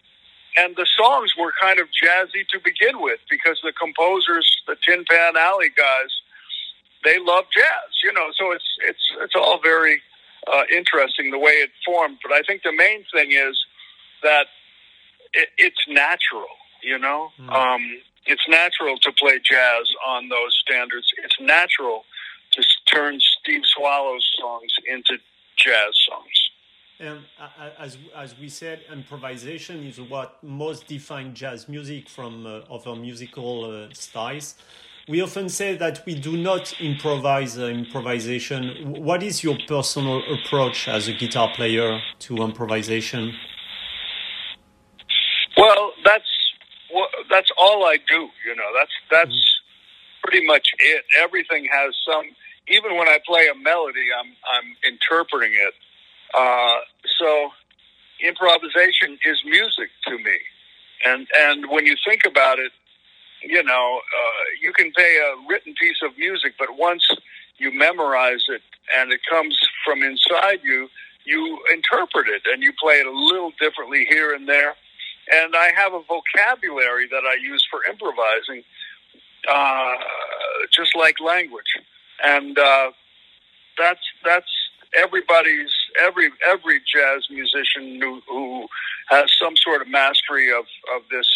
And 0.57 0.75
the 0.75 0.87
songs 0.97 1.33
were 1.37 1.53
kind 1.61 1.79
of 1.79 1.87
jazzy 1.87 2.47
to 2.49 2.59
begin 2.59 3.01
with 3.01 3.19
because 3.29 3.59
the 3.63 3.71
composers 3.71 4.49
the 4.67 4.75
tin 4.87 5.05
pan 5.09 5.37
alley 5.37 5.69
guys 5.75 6.11
they 7.03 7.17
love 7.19 7.45
jazz 7.55 7.89
you 8.03 8.11
know 8.13 8.29
so 8.37 8.51
it's 8.51 8.65
it's 8.87 9.05
it's 9.21 9.35
all 9.35 9.59
very 9.61 10.01
uh, 10.51 10.63
interesting 10.71 11.31
the 11.31 11.39
way 11.39 11.51
it 11.51 11.69
formed. 11.85 12.17
But 12.23 12.33
i 12.33 12.41
think 12.41 12.63
the 12.63 12.75
main 12.75 13.05
thing 13.13 13.31
is 13.31 13.57
that 14.23 14.47
it, 15.33 15.49
it's 15.57 15.85
natural 15.87 16.49
you 16.81 16.97
know? 16.97 17.31
Mm. 17.39 17.51
um, 17.51 17.81
it's 18.31 18.47
natural 18.47 18.97
to 19.05 19.11
play 19.21 19.37
jazz 19.43 19.85
on 20.07 20.29
those 20.29 20.53
standards 20.65 21.07
it's 21.23 21.39
natural 21.41 22.05
to 22.53 22.61
turn 22.93 23.19
steve 23.19 23.63
swallow's 23.75 24.27
songs 24.39 24.71
into 24.93 25.13
jazz 25.57 25.93
songs 26.07 26.37
And 26.99 27.19
uh, 27.39 27.47
uh, 27.57 27.69
as 27.85 27.97
as 28.15 28.37
we 28.37 28.49
said, 28.49 28.77
improvisation 28.91 29.77
is 29.91 29.97
what 30.01 30.29
most 30.43 30.87
define 30.87 31.33
jazz 31.33 31.67
music 31.69 32.09
from 32.09 32.45
uh, 32.45 32.75
other 32.75 32.95
musical 32.95 33.53
uh, 33.65 33.93
styles. 33.93 34.55
We 35.07 35.21
often 35.21 35.49
say 35.49 35.75
that 35.77 36.05
we 36.05 36.15
do 36.15 36.37
not 36.37 36.73
improvise 36.91 37.57
uh, 37.57 37.67
improvisation. 37.67 38.61
What 39.09 39.23
is 39.23 39.43
your 39.43 39.57
personal 39.67 40.17
approach 40.35 40.87
as 40.87 41.07
a 41.07 41.13
guitar 41.13 41.49
player 41.55 42.03
to 42.25 42.43
improvisation? 42.43 43.23
Well, 45.57 45.81
that's 45.81 45.81
wha- 45.81 45.88
that's 45.88 45.88
all 47.69 47.85
I 47.85 47.97
do. 47.97 48.29
You 48.45 48.55
know, 48.55 48.69
that's 48.75 48.91
that's 49.11 49.61
pretty 50.23 50.45
much 50.45 50.67
it. 50.79 51.05
Everything 51.21 51.67
has 51.71 51.93
some. 52.05 52.25
Even 52.67 52.97
when 52.97 53.07
I 53.07 53.17
play 53.25 53.45
a 53.51 53.57
melody, 53.57 54.07
I'm 54.17 54.33
I'm 54.53 54.75
interpreting 54.87 55.53
it. 55.53 55.73
Uh, 56.33 56.79
so, 57.17 57.49
improvisation 58.21 59.17
is 59.25 59.37
music 59.45 59.89
to 60.07 60.17
me, 60.17 60.37
and 61.05 61.27
and 61.35 61.69
when 61.69 61.85
you 61.85 61.95
think 62.07 62.21
about 62.25 62.59
it, 62.59 62.71
you 63.43 63.63
know, 63.63 63.99
uh, 63.99 64.43
you 64.61 64.73
can 64.73 64.91
play 64.91 65.17
a 65.17 65.47
written 65.47 65.73
piece 65.79 66.01
of 66.03 66.17
music, 66.17 66.53
but 66.59 66.77
once 66.77 67.07
you 67.57 67.71
memorize 67.71 68.45
it 68.49 68.61
and 68.97 69.11
it 69.11 69.19
comes 69.29 69.57
from 69.85 70.01
inside 70.01 70.59
you, 70.63 70.87
you 71.25 71.59
interpret 71.73 72.27
it 72.27 72.43
and 72.51 72.63
you 72.63 72.71
play 72.81 72.95
it 72.95 73.05
a 73.05 73.11
little 73.11 73.51
differently 73.59 74.05
here 74.09 74.33
and 74.33 74.47
there 74.47 74.75
and 75.31 75.55
I 75.55 75.71
have 75.75 75.93
a 75.93 76.01
vocabulary 76.07 77.07
that 77.09 77.23
I 77.25 77.35
use 77.41 77.65
for 77.69 77.81
improvising, 77.89 78.63
uh, 79.49 79.93
just 80.71 80.95
like 80.95 81.19
language, 81.19 81.77
and 82.23 82.57
uh, 82.57 82.91
that's 83.77 84.01
that's 84.25 84.49
everybody's 84.95 85.73
every 85.99 86.29
every 86.47 86.79
jazz 86.79 87.27
musician 87.29 87.99
who, 88.01 88.21
who 88.27 88.67
has 89.09 89.31
some 89.41 89.55
sort 89.55 89.81
of 89.81 89.87
mastery 89.87 90.49
of 90.51 90.65
of 90.95 91.01
this 91.11 91.27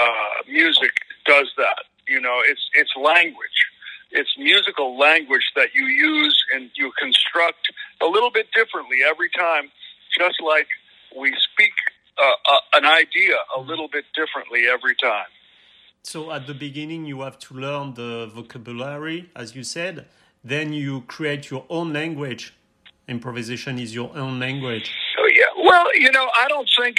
uh, 0.00 0.42
music 0.48 0.92
does 1.26 1.50
that. 1.56 1.84
You 2.06 2.20
know, 2.20 2.40
it's 2.46 2.68
it's 2.74 2.90
language. 2.96 3.66
It's 4.10 4.30
musical 4.38 4.98
language 4.98 5.52
that 5.54 5.74
you 5.74 5.84
use 5.84 6.42
and 6.54 6.70
you 6.74 6.92
construct 6.98 7.70
a 8.00 8.06
little 8.06 8.30
bit 8.30 8.46
differently 8.54 9.00
every 9.06 9.28
time, 9.36 9.70
just 10.18 10.40
like 10.40 10.66
we 11.14 11.34
speak 11.52 11.72
uh, 12.18 12.52
uh, 12.52 12.60
an 12.74 12.84
idea 12.84 13.36
a 13.56 13.60
little 13.60 13.88
bit 13.88 14.04
differently 14.14 14.66
every 14.66 14.94
time. 14.94 15.26
So 16.02 16.30
at 16.32 16.46
the 16.46 16.54
beginning, 16.54 17.04
you 17.04 17.20
have 17.22 17.38
to 17.40 17.54
learn 17.54 17.94
the 17.94 18.30
vocabulary, 18.34 19.30
as 19.36 19.54
you 19.54 19.62
said. 19.62 20.06
Then 20.44 20.72
you 20.72 21.02
create 21.02 21.50
your 21.50 21.64
own 21.68 21.92
language. 21.92 22.54
Improvisation 23.08 23.78
is 23.78 23.94
your 23.94 24.10
own 24.16 24.38
language. 24.38 24.90
So 25.16 25.26
yeah, 25.26 25.52
well, 25.64 25.86
you 25.98 26.10
know, 26.10 26.28
I 26.36 26.48
don't 26.48 26.68
think. 26.80 26.96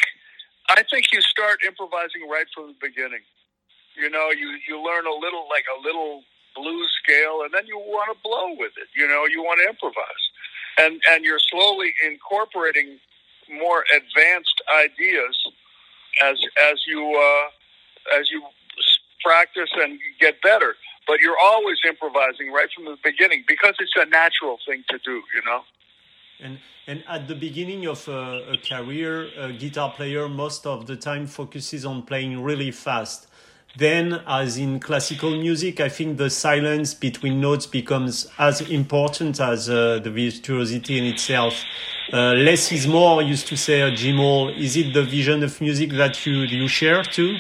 I 0.70 0.84
think 0.92 1.12
you 1.12 1.22
start 1.22 1.60
improvising 1.66 2.30
right 2.30 2.46
from 2.54 2.68
the 2.68 2.76
beginning. 2.80 3.22
You 3.96 4.10
know, 4.10 4.30
you 4.30 4.58
you 4.68 4.84
learn 4.84 5.06
a 5.06 5.14
little 5.14 5.48
like 5.50 5.66
a 5.76 5.82
little 5.82 6.24
blues 6.56 6.92
scale, 7.04 7.42
and 7.44 7.54
then 7.54 7.66
you 7.68 7.78
want 7.78 8.16
to 8.16 8.18
blow 8.24 8.56
with 8.58 8.74
it. 8.78 8.90
You 8.96 9.08
know, 9.08 9.26
you 9.26 9.42
want 9.42 9.60
to 9.64 9.70
improvise, 9.70 10.24
and 10.78 11.02
and 11.10 11.24
you're 11.24 11.40
slowly 11.40 11.94
incorporating 12.06 13.00
more 13.50 13.84
advanced 13.96 14.62
ideas 14.86 15.36
as 16.24 16.38
as 16.72 16.77
you 16.88 17.01
uh, 17.15 18.20
as 18.20 18.29
you 18.32 18.44
practice 19.24 19.70
and 19.75 20.00
get 20.20 20.41
better. 20.41 20.75
But 21.08 21.20
you're 21.22 21.39
always 21.41 21.77
improvising 21.88 22.51
right 22.51 22.70
from 22.74 22.86
the 22.86 22.98
beginning 23.03 23.44
because 23.48 23.75
it's 23.79 23.94
a 23.96 24.06
natural 24.06 24.58
thing 24.68 24.84
to 24.89 24.98
do. 25.03 25.22
You 25.36 25.41
know. 25.46 25.62
And 26.39 26.60
and 26.88 27.03
at 27.08 27.27
the 27.27 27.36
beginning 27.36 27.86
of 27.88 28.08
a, 28.08 28.53
a 28.53 28.58
career, 28.58 29.29
a 29.38 29.51
guitar 29.51 29.91
player 29.91 30.27
most 30.27 30.65
of 30.65 30.88
the 30.88 30.96
time 30.96 31.27
focuses 31.27 31.86
on 31.86 32.03
playing 32.03 32.41
really 32.41 32.72
fast. 32.72 33.27
Then, 33.77 34.22
as 34.25 34.58
in 34.58 34.79
classical 34.79 35.32
music, 35.32 35.79
I 35.79 35.89
think 35.89 36.18
the 36.18 36.29
silence 36.29 36.96
between 36.96 37.39
notes 37.39 37.68
becomes 37.68 38.27
as 38.39 38.62
important 38.62 39.39
as 39.39 39.70
uh, 39.70 40.00
the 40.00 40.10
virtuosity 40.10 40.98
in 40.98 41.06
itself. 41.06 41.53
Uh, 42.12 42.34
less 42.34 42.72
is 42.72 42.88
more, 42.88 43.22
used 43.22 43.48
to 43.48 43.56
say 43.56 43.82
uh, 43.82 43.92
Jim 43.92 44.18
Hall. 44.18 44.50
Is 44.50 44.75
it 44.75 44.94
the 44.94 45.04
vision 45.04 45.44
of 45.44 45.62
music 45.62 45.92
that 45.92 46.25
you 46.25 46.38
you 46.42 46.68
share 46.68 47.04
too? 47.04 47.36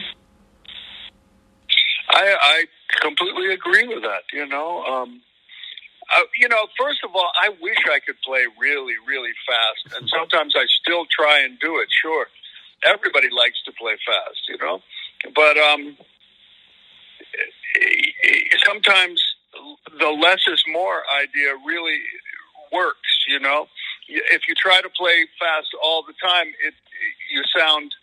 I, 2.09 2.35
I 2.41 2.65
completely 3.01 3.51
agree 3.51 3.87
with 3.87 4.03
that. 4.03 4.23
You 4.31 4.45
know, 4.45 4.83
um, 4.83 5.21
uh, 6.15 6.21
you 6.37 6.47
know. 6.47 6.67
First 6.77 6.99
of 7.03 7.15
all, 7.15 7.31
I 7.41 7.49
wish 7.61 7.79
I 7.91 7.99
could 7.99 8.19
play 8.23 8.45
really, 8.59 8.93
really 9.07 9.31
fast, 9.47 9.95
and 9.97 10.07
sometimes 10.09 10.53
I 10.55 10.65
still 10.81 11.05
try 11.09 11.39
and 11.39 11.59
do 11.59 11.79
it. 11.79 11.87
Sure, 11.89 12.27
everybody 12.85 13.29
likes 13.31 13.57
to 13.65 13.71
play 13.71 13.95
fast, 14.05 14.41
you 14.49 14.57
know, 14.59 14.81
but 15.33 15.57
um, 15.57 15.97
sometimes 18.65 19.23
the 19.97 20.09
less 20.09 20.41
is 20.47 20.63
more 20.71 21.01
idea 21.23 21.55
really 21.65 21.99
works. 22.71 23.25
You 23.27 23.39
know, 23.39 23.67
if 24.09 24.41
you 24.47 24.55
try 24.55 24.81
to 24.81 24.89
play 24.89 25.25
fast 25.39 25.67
all 25.83 26.03
the 26.03 26.13
time, 26.21 26.47
it 26.65 26.73
you 27.31 27.43
sound 27.55 27.93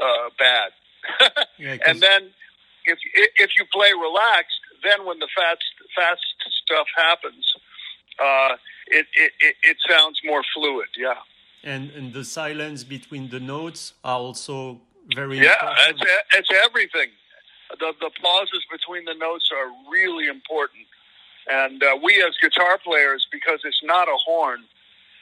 uh, 0.00 0.30
bad. 0.38 0.72
Yeah, 1.58 1.76
and 1.86 2.00
then 2.00 2.30
if 2.84 2.98
if 3.14 3.50
you 3.58 3.64
play 3.72 3.92
relaxed, 3.92 4.60
then 4.82 5.04
when 5.04 5.18
the 5.18 5.28
fast 5.36 5.64
fast 5.94 6.22
stuff 6.64 6.86
happens, 6.96 7.44
uh, 8.18 8.56
it, 8.86 9.06
it 9.14 9.32
it 9.40 9.56
it 9.62 9.76
sounds 9.88 10.20
more 10.24 10.42
fluid. 10.54 10.88
Yeah, 10.96 11.20
and 11.62 11.90
and 11.90 12.14
the 12.14 12.24
silence 12.24 12.84
between 12.84 13.28
the 13.28 13.40
notes 13.40 13.94
are 14.04 14.18
also 14.18 14.80
very 15.14 15.38
yeah, 15.38 15.52
important. 15.52 16.00
it's 16.00 16.10
it's 16.38 16.50
everything. 16.64 17.10
The 17.78 17.92
the 18.00 18.10
pauses 18.22 18.64
between 18.70 19.04
the 19.04 19.14
notes 19.14 19.50
are 19.52 19.68
really 19.90 20.26
important, 20.26 20.86
and 21.50 21.82
uh, 21.82 21.98
we 22.02 22.22
as 22.22 22.34
guitar 22.40 22.78
players, 22.82 23.26
because 23.30 23.60
it's 23.64 23.82
not 23.82 24.08
a 24.08 24.16
horn, 24.16 24.64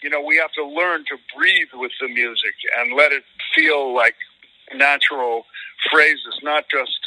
you 0.02 0.10
know, 0.10 0.20
we 0.20 0.36
have 0.36 0.52
to 0.52 0.64
learn 0.64 1.04
to 1.06 1.16
breathe 1.36 1.68
with 1.74 1.92
the 2.00 2.08
music 2.08 2.54
and 2.78 2.94
let 2.96 3.12
it 3.12 3.24
feel 3.54 3.94
like 3.94 4.14
natural 4.74 5.44
phrases, 5.90 6.38
not 6.42 6.64
just 6.70 6.98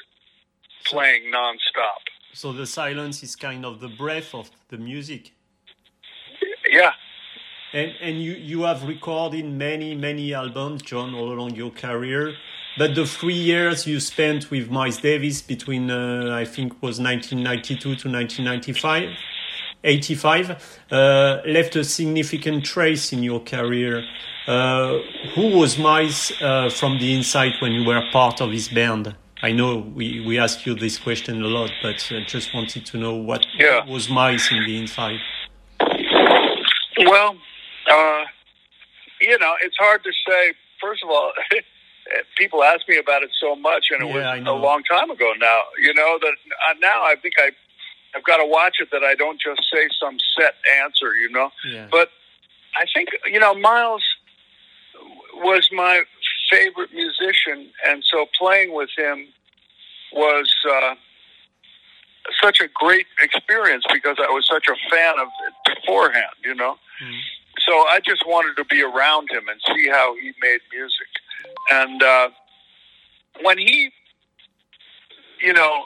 playing 0.85 1.31
nonstop. 1.31 2.01
So 2.33 2.53
the 2.53 2.65
silence 2.65 3.23
is 3.23 3.35
kind 3.35 3.65
of 3.65 3.79
the 3.79 3.89
breath 3.89 4.33
of 4.33 4.49
the 4.69 4.77
music. 4.77 5.33
Yeah. 6.69 6.93
And 7.73 7.93
and 8.01 8.21
you 8.21 8.33
you 8.33 8.63
have 8.63 8.83
recorded 8.87 9.45
many 9.45 9.95
many 9.95 10.33
albums, 10.33 10.81
John, 10.81 11.13
all 11.13 11.31
along 11.31 11.55
your 11.55 11.71
career. 11.71 12.35
but 12.77 12.95
the 12.95 13.05
three 13.05 13.41
years 13.51 13.85
you 13.85 13.99
spent 13.99 14.49
with 14.49 14.69
Miles 14.69 14.97
Davis 14.97 15.41
between 15.41 15.91
uh, 15.91 16.29
I 16.41 16.45
think 16.45 16.73
was 16.81 16.99
1992 16.99 17.95
to 17.95 18.09
1995, 18.09 19.09
85, 19.83 20.79
uh, 20.91 21.41
left 21.45 21.75
a 21.75 21.83
significant 21.83 22.63
trace 22.65 23.11
in 23.13 23.23
your 23.23 23.39
career. 23.39 24.03
Uh, 24.47 24.99
who 25.35 25.55
was 25.57 25.77
Miles 25.77 26.31
uh, 26.41 26.69
from 26.69 26.99
the 26.99 27.13
inside 27.15 27.53
when 27.59 27.71
you 27.71 27.85
were 27.85 28.01
part 28.11 28.41
of 28.41 28.51
his 28.51 28.67
band? 28.69 29.15
I 29.43 29.51
know 29.51 29.77
we, 29.77 30.19
we 30.19 30.37
ask 30.37 30.65
you 30.65 30.75
this 30.75 30.99
question 30.99 31.41
a 31.41 31.47
lot, 31.47 31.71
but 31.81 32.07
I 32.11 32.23
just 32.27 32.53
wanted 32.53 32.85
to 32.87 32.97
know 32.97 33.15
what 33.15 33.45
Yeah. 33.57 33.85
was 33.85 34.09
Miles 34.09 34.51
in 34.51 34.63
the 34.65 34.77
inside. 34.77 35.19
Well, 36.99 37.35
uh, 37.89 38.23
you 39.19 39.37
know, 39.39 39.53
it's 39.63 39.77
hard 39.79 40.03
to 40.03 40.11
say. 40.27 40.53
First 40.79 41.03
of 41.03 41.09
all, 41.09 41.31
people 42.37 42.63
ask 42.63 42.87
me 42.87 42.97
about 42.97 43.23
it 43.23 43.31
so 43.39 43.55
much, 43.55 43.85
and 43.91 44.03
it 44.03 44.13
Yeah, 44.13 44.35
was 44.35 44.47
a 44.47 44.51
long 44.51 44.83
time 44.83 45.09
ago 45.09 45.31
now. 45.39 45.61
You 45.81 45.93
know 45.93 46.19
that 46.21 46.33
uh, 46.69 46.73
now 46.79 47.03
I 47.03 47.15
think 47.21 47.35
I, 47.39 47.49
I've 48.15 48.23
got 48.23 48.37
to 48.37 48.45
watch 48.45 48.77
it 48.79 48.89
that 48.91 49.03
I 49.03 49.15
don't 49.15 49.39
just 49.39 49.61
say 49.73 49.87
some 49.99 50.17
set 50.37 50.55
answer. 50.83 51.15
You 51.15 51.29
know, 51.29 51.51
Yeah. 51.65 51.87
but 51.91 52.09
I 52.75 52.85
think 52.93 53.09
you 53.25 53.39
know 53.39 53.53
Miles 53.55 54.03
was 55.35 55.69
my 55.71 56.01
favorite 56.51 56.93
musician, 56.93 57.71
and 57.87 58.03
so 58.03 58.25
playing 58.37 58.73
with 58.73 58.89
him 58.97 59.27
was 60.13 60.53
uh, 60.69 60.95
such 62.43 62.59
a 62.59 62.67
great 62.73 63.07
experience 63.21 63.83
because 63.91 64.17
I 64.19 64.29
was 64.29 64.45
such 64.47 64.65
a 64.67 64.75
fan 64.93 65.15
of 65.19 65.27
it 65.47 65.75
beforehand. 65.75 66.35
You 66.43 66.55
know, 66.55 66.77
Mm. 67.01 67.19
so 67.65 67.73
I 67.87 67.99
just 68.05 68.27
wanted 68.27 68.55
to 68.57 68.65
be 68.65 68.81
around 68.83 69.31
him 69.31 69.47
and 69.49 69.59
see 69.73 69.87
how 69.89 70.15
he 70.15 70.33
made 70.41 70.59
music, 70.71 71.07
and 71.71 72.03
uh, 72.03 72.29
when 73.41 73.57
he, 73.57 73.91
you 75.39 75.53
know, 75.53 75.85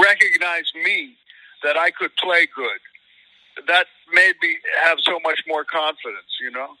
recognized 0.00 0.72
me 0.84 1.16
that 1.62 1.76
I 1.76 1.90
could 1.90 2.14
play 2.16 2.46
good, 2.54 3.66
that 3.66 3.86
made 4.12 4.34
me 4.42 4.56
have 4.82 4.98
so 5.02 5.20
much 5.24 5.42
more 5.46 5.64
confidence. 5.64 6.32
You 6.40 6.50
know 6.50 6.76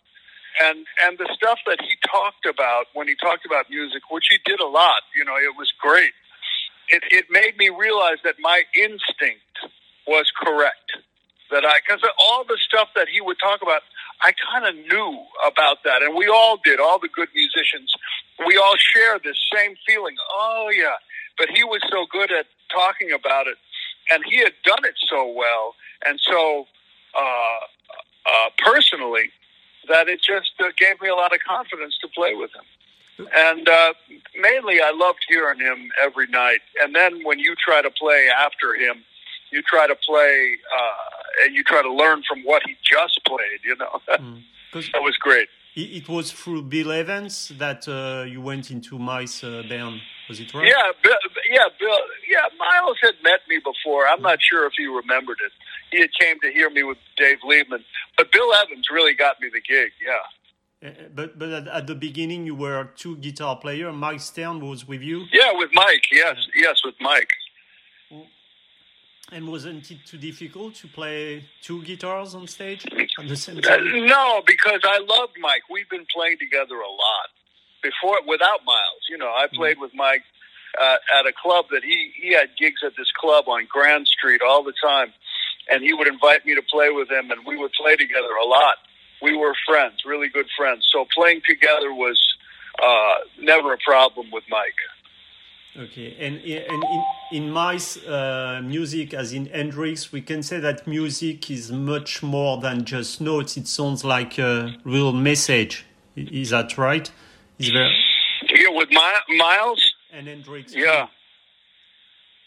and 0.60 0.86
and 1.04 1.18
the 1.18 1.28
stuff 1.34 1.58
that 1.66 1.80
he 1.80 1.96
talked 2.06 2.44
about 2.46 2.86
when 2.94 3.08
he 3.08 3.14
talked 3.16 3.46
about 3.46 3.70
music, 3.70 4.02
which 4.10 4.26
he 4.28 4.38
did 4.44 4.60
a 4.60 4.66
lot, 4.66 5.02
you 5.16 5.24
know, 5.24 5.36
it 5.36 5.56
was 5.56 5.72
great. 5.80 6.12
It 6.88 7.02
it 7.10 7.26
made 7.30 7.56
me 7.56 7.70
realize 7.70 8.18
that 8.24 8.36
my 8.40 8.62
instinct 8.76 9.56
was 10.06 10.30
correct. 10.36 10.92
That 11.50 11.64
I 11.64 11.80
because 11.86 12.02
all 12.18 12.44
the 12.44 12.58
stuff 12.60 12.88
that 12.96 13.08
he 13.08 13.20
would 13.20 13.38
talk 13.40 13.62
about, 13.62 13.82
I 14.22 14.32
kind 14.52 14.66
of 14.66 14.74
knew 14.74 15.24
about 15.46 15.84
that, 15.84 16.02
and 16.02 16.14
we 16.16 16.28
all 16.28 16.58
did. 16.64 16.80
All 16.80 16.98
the 16.98 17.08
good 17.08 17.28
musicians, 17.34 17.92
we 18.46 18.56
all 18.56 18.76
share 18.76 19.18
this 19.22 19.38
same 19.54 19.74
feeling. 19.86 20.16
Oh 20.32 20.70
yeah, 20.74 20.96
but 21.38 21.48
he 21.54 21.64
was 21.64 21.80
so 21.90 22.06
good 22.10 22.32
at 22.32 22.46
talking 22.70 23.12
about 23.12 23.46
it, 23.46 23.56
and 24.10 24.24
he 24.28 24.38
had 24.38 24.52
done 24.64 24.84
it 24.84 24.94
so 25.08 25.30
well, 25.30 25.74
and 26.06 26.20
so 26.20 26.66
uh, 27.16 27.58
uh, 28.26 28.48
personally 28.58 29.30
that 29.88 30.08
it 30.08 30.20
just 30.22 30.52
uh, 30.60 30.68
gave 30.78 31.00
me 31.00 31.08
a 31.08 31.14
lot 31.14 31.32
of 31.34 31.40
confidence 31.46 31.96
to 32.00 32.08
play 32.08 32.34
with 32.34 32.50
him. 32.54 33.26
And 33.36 33.68
uh, 33.68 33.92
mainly, 34.40 34.80
I 34.80 34.92
loved 34.94 35.18
hearing 35.28 35.60
him 35.60 35.90
every 36.02 36.26
night. 36.28 36.60
And 36.80 36.94
then 36.94 37.24
when 37.24 37.38
you 37.38 37.54
try 37.54 37.82
to 37.82 37.90
play 37.90 38.28
after 38.46 38.74
him, 38.74 39.04
you 39.50 39.60
try 39.62 39.86
to 39.86 39.94
play 39.94 40.56
uh, 40.74 41.44
and 41.44 41.54
you 41.54 41.62
try 41.62 41.82
to 41.82 41.92
learn 41.92 42.22
from 42.28 42.42
what 42.42 42.62
he 42.66 42.76
just 42.82 43.20
played. 43.26 43.60
You 43.64 43.76
know, 43.76 44.00
Because 44.70 44.90
that 44.92 45.02
was 45.02 45.16
great. 45.18 45.48
it, 45.74 46.08
was 46.08 46.32
through 46.32 46.62
Bill 46.62 46.90
Evans 46.90 47.52
that 47.58 47.86
uh, 47.86 48.24
you 48.24 48.40
went 48.40 48.70
into 48.70 48.98
Miles 48.98 49.44
uh, 49.44 49.62
band, 49.68 50.00
was 50.28 50.40
it 50.40 50.52
right? 50.54 50.66
Yeah, 50.66 50.92
Bill, 51.02 51.18
yeah, 51.50 51.68
Bill. 51.78 51.98
Yeah, 52.32 52.46
Miles 52.58 52.96
had 53.02 53.16
met 53.22 53.40
me 53.48 53.58
before. 53.70 54.02
I'm 54.10 54.22
not 54.22 54.38
sure 54.48 54.66
if 54.66 54.72
he 54.76 54.86
remembered 54.86 55.38
it. 55.46 55.52
He 55.92 56.00
had 56.00 56.10
came 56.18 56.36
to 56.40 56.50
hear 56.50 56.70
me 56.70 56.82
with 56.82 56.98
Dave 57.18 57.38
Liebman, 57.48 57.82
but 58.16 58.32
Bill 58.32 58.50
Evans 58.62 58.86
really 58.90 59.14
got 59.24 59.34
me 59.42 59.48
the 59.52 59.60
gig. 59.72 59.90
Yeah. 60.10 60.24
Uh, 60.88 60.92
But 61.18 61.38
but 61.40 61.50
at, 61.58 61.66
at 61.78 61.84
the 61.86 61.94
beginning 61.94 62.40
you 62.50 62.56
were 62.64 62.80
two 63.02 63.14
guitar 63.26 63.54
player. 63.64 63.92
Mike 63.92 64.20
Stern 64.30 64.56
was 64.70 64.80
with 64.90 65.02
you, 65.10 65.18
Yeah, 65.40 65.52
with 65.62 65.70
Mike. 65.84 66.04
Yes, 66.10 66.36
yes, 66.64 66.76
with 66.86 66.98
Mike. 67.10 67.32
and 69.36 69.48
wasn't 69.48 69.90
it 69.90 70.00
too 70.10 70.18
difficult 70.18 70.74
to 70.82 70.86
play 70.88 71.44
two 71.62 71.82
guitars 71.90 72.34
on 72.34 72.46
stage 72.46 72.82
at 73.20 73.26
the 73.28 73.36
same 73.44 73.58
Uh, 73.58 73.62
time? 73.62 74.06
no, 74.16 74.42
because 74.46 74.80
I 74.84 74.98
loved 75.14 75.34
Mike. 75.48 75.64
We've 75.74 75.88
been 75.96 76.06
playing 76.16 76.38
together 76.38 76.76
a 76.90 76.92
lot 77.06 77.28
before, 77.82 78.18
without 78.34 78.60
Miles. 78.74 79.02
You 79.12 79.18
know, 79.22 79.32
I 79.42 79.46
played 79.60 79.78
with 79.84 79.92
Mike 79.94 80.24
uh, 80.80 80.96
at 81.18 81.26
a 81.26 81.32
club 81.32 81.66
that 81.70 81.82
he 81.82 82.12
he 82.20 82.32
had 82.32 82.50
gigs 82.58 82.82
at 82.84 82.92
this 82.96 83.10
club 83.18 83.48
on 83.48 83.66
Grand 83.68 84.06
Street 84.08 84.40
all 84.46 84.62
the 84.62 84.74
time, 84.82 85.12
and 85.70 85.82
he 85.82 85.92
would 85.94 86.08
invite 86.08 86.44
me 86.46 86.54
to 86.54 86.62
play 86.62 86.90
with 86.90 87.10
him, 87.10 87.30
and 87.30 87.44
we 87.46 87.56
would 87.56 87.72
play 87.72 87.96
together 87.96 88.34
a 88.42 88.46
lot. 88.46 88.76
We 89.20 89.36
were 89.36 89.54
friends, 89.66 90.04
really 90.04 90.28
good 90.28 90.48
friends. 90.56 90.88
So 90.92 91.06
playing 91.14 91.42
together 91.46 91.92
was 91.92 92.20
uh, 92.82 93.14
never 93.38 93.72
a 93.72 93.78
problem 93.78 94.30
with 94.32 94.44
Mike. 94.48 94.80
Okay, 95.74 96.14
and 96.20 96.36
and 96.36 96.84
in 97.32 97.44
in 97.44 97.56
uh, 97.56 98.60
music, 98.62 99.14
as 99.14 99.32
in 99.32 99.46
Hendrix, 99.46 100.12
we 100.12 100.20
can 100.20 100.42
say 100.42 100.60
that 100.60 100.86
music 100.86 101.50
is 101.50 101.72
much 101.72 102.22
more 102.22 102.58
than 102.60 102.84
just 102.84 103.22
notes. 103.22 103.56
It 103.56 103.66
sounds 103.66 104.04
like 104.04 104.38
a 104.38 104.76
real 104.84 105.12
message. 105.12 105.86
Is 106.14 106.50
that 106.50 106.76
right? 106.76 107.10
Is 107.58 107.72
there 107.72 107.90
Yeah, 108.50 108.68
with 108.70 108.90
Mi- 108.90 109.36
Miles. 109.38 109.91
And 110.12 110.28
Hendrix? 110.28 110.74
Yeah. 110.74 111.08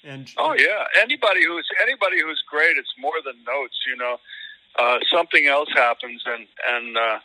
And 0.04 0.32
Oh 0.38 0.54
yeah. 0.54 0.86
Anybody 1.02 1.44
who's 1.46 1.68
anybody 1.82 2.22
who's 2.22 2.42
great, 2.50 2.78
it's 2.78 2.94
more 2.98 3.20
than 3.26 3.36
notes. 3.46 3.78
You 3.88 3.98
know, 3.98 4.18
uh, 4.80 5.00
something 5.12 5.48
else 5.48 5.70
happens, 5.74 6.24
and 6.26 6.48
and 6.70 6.98
uh, 6.98 7.20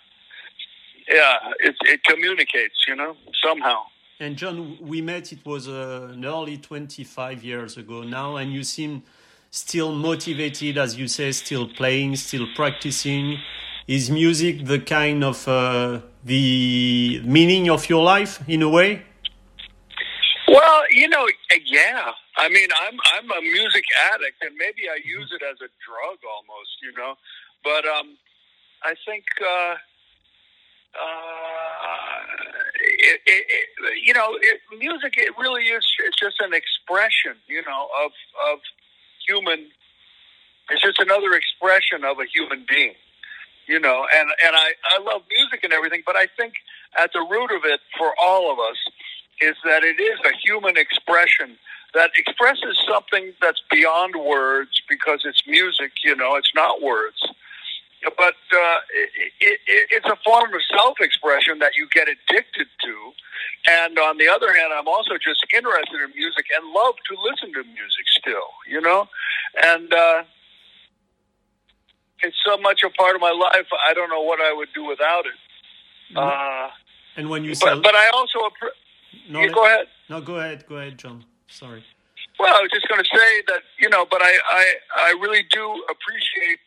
yeah, 1.09 1.37
it 1.61 1.76
it 1.83 2.03
communicates. 2.05 2.87
You 2.88 2.96
know, 2.96 3.16
somehow. 3.46 3.83
And 4.18 4.37
John, 4.37 4.76
we 4.81 5.00
met. 5.00 5.33
It 5.33 5.44
was 5.44 5.68
uh, 5.68 6.12
nearly 6.16 6.57
twenty-five 6.59 7.44
years 7.44 7.76
ago 7.76 8.03
now, 8.03 8.37
and 8.37 8.53
you 8.53 8.64
seem 8.64 9.03
still 9.50 9.92
motivated, 9.92 10.79
as 10.79 10.96
you 10.96 11.09
say, 11.09 11.33
still 11.33 11.68
playing, 11.68 12.16
still 12.16 12.46
practicing. 12.55 13.38
Is 13.87 14.11
music 14.11 14.66
the 14.66 14.79
kind 14.79 15.24
of 15.24 15.48
uh, 15.48 16.00
the 16.24 17.20
meaning 17.24 17.68
of 17.70 17.88
your 17.88 18.05
life 18.05 18.42
in 18.48 18.62
a 18.62 18.68
way? 18.68 19.03
Well, 20.50 20.82
you 20.92 21.08
know, 21.08 21.26
yeah. 21.66 22.12
I 22.38 22.50
mean, 22.50 22.68
I'm 22.82 22.98
I'm 23.14 23.30
a 23.32 23.42
music 23.42 23.84
addict, 24.14 24.42
and 24.42 24.56
maybe 24.58 24.90
I 24.90 24.98
use 25.04 25.30
it 25.32 25.42
as 25.44 25.58
a 25.62 25.70
drug 25.86 26.18
almost. 26.26 26.72
You 26.82 26.92
know, 26.98 27.14
but 27.64 27.86
um, 27.86 28.18
I 28.84 28.94
think. 29.06 29.24
Uh, 29.42 29.76
uh, 30.94 32.22
it, 32.82 33.20
it, 33.26 33.44
it, 33.48 33.68
you 34.04 34.14
know, 34.14 34.36
it, 34.40 34.60
music. 34.78 35.14
It 35.18 35.32
really 35.38 35.64
is. 35.64 35.86
It's 36.06 36.18
just 36.18 36.40
an 36.40 36.54
expression, 36.54 37.36
you 37.48 37.62
know, 37.62 37.88
of 38.04 38.12
of 38.52 38.58
human. 39.28 39.68
It's 40.70 40.82
just 40.82 41.00
another 41.00 41.34
expression 41.34 42.04
of 42.04 42.18
a 42.20 42.26
human 42.26 42.66
being, 42.68 42.94
you 43.68 43.80
know. 43.80 44.06
And 44.14 44.28
and 44.46 44.56
I 44.56 44.74
I 44.96 44.98
love 45.02 45.22
music 45.30 45.64
and 45.64 45.72
everything, 45.72 46.02
but 46.06 46.16
I 46.16 46.26
think 46.36 46.54
at 46.98 47.12
the 47.14 47.20
root 47.20 47.52
of 47.52 47.64
it, 47.64 47.80
for 47.98 48.12
all 48.22 48.52
of 48.52 48.58
us, 48.58 48.78
is 49.40 49.57
that 49.64 49.83
it 49.83 50.00
is 50.00 50.18
a 50.24 50.37
human 50.44 50.76
expression 50.76 51.57
that 51.94 52.11
expresses 52.16 52.79
something 52.88 53.33
that's 53.40 53.61
beyond 53.70 54.14
words 54.14 54.81
because 54.88 55.22
it's 55.24 55.42
music. 55.46 55.92
You 56.05 56.14
know, 56.14 56.37
it's 56.37 56.53
not 56.55 56.83
words 56.83 57.20
but 58.16 58.35
uh, 58.53 58.79
it, 58.94 59.61
it, 59.66 59.88
it's 59.90 60.07
a 60.07 60.16
form 60.24 60.55
of 60.55 60.61
self-expression 60.74 61.59
that 61.59 61.72
you 61.76 61.87
get 61.92 62.09
addicted 62.09 62.66
to. 62.83 63.12
And 63.68 63.98
on 63.98 64.16
the 64.16 64.29
other 64.29 64.55
hand, 64.55 64.72
I'm 64.72 64.88
also 64.88 65.14
just 65.22 65.44
interested 65.55 66.00
in 66.03 66.11
music 66.16 66.46
and 66.57 66.72
love 66.72 66.94
to 67.09 67.16
listen 67.20 67.53
to 67.53 67.64
music 67.64 68.07
still, 68.18 68.48
you 68.66 68.81
know? 68.81 69.07
And 69.62 69.92
uh, 69.92 70.22
it's 72.22 72.37
so 72.44 72.57
much 72.59 72.83
a 72.85 72.90
part 72.90 73.14
of 73.14 73.20
my 73.20 73.33
life, 73.33 73.66
I 73.87 73.92
don't 73.92 74.09
know 74.09 74.22
what 74.22 74.40
I 74.40 74.53
would 74.53 74.68
do 74.74 74.85
without 74.85 75.24
it. 75.26 76.16
Uh, 76.16 76.70
And 77.16 77.29
when 77.29 77.44
you 77.44 77.55
say 77.55 77.66
but, 77.66 77.83
but 77.83 77.94
I 77.94 78.09
also, 78.14 78.38
appre- 78.40 78.76
no, 79.29 79.40
yeah, 79.40 79.49
go 79.49 79.64
ahead. 79.66 79.87
no, 80.09 80.20
go 80.20 80.37
ahead, 80.37 80.64
go 80.68 80.77
ahead, 80.77 80.99
John. 80.99 81.25
Sorry. 81.49 81.85
Well, 82.38 82.55
I 82.55 82.61
was 82.62 82.70
just 82.73 82.88
going 82.88 83.03
to 83.03 83.11
say 83.12 83.42
that 83.49 83.62
you 83.79 83.88
know, 83.88 84.07
but 84.11 84.23
I, 84.23 84.38
I 84.51 84.75
I 84.96 85.11
really 85.20 85.44
do 85.51 85.85
appreciate 85.90 86.59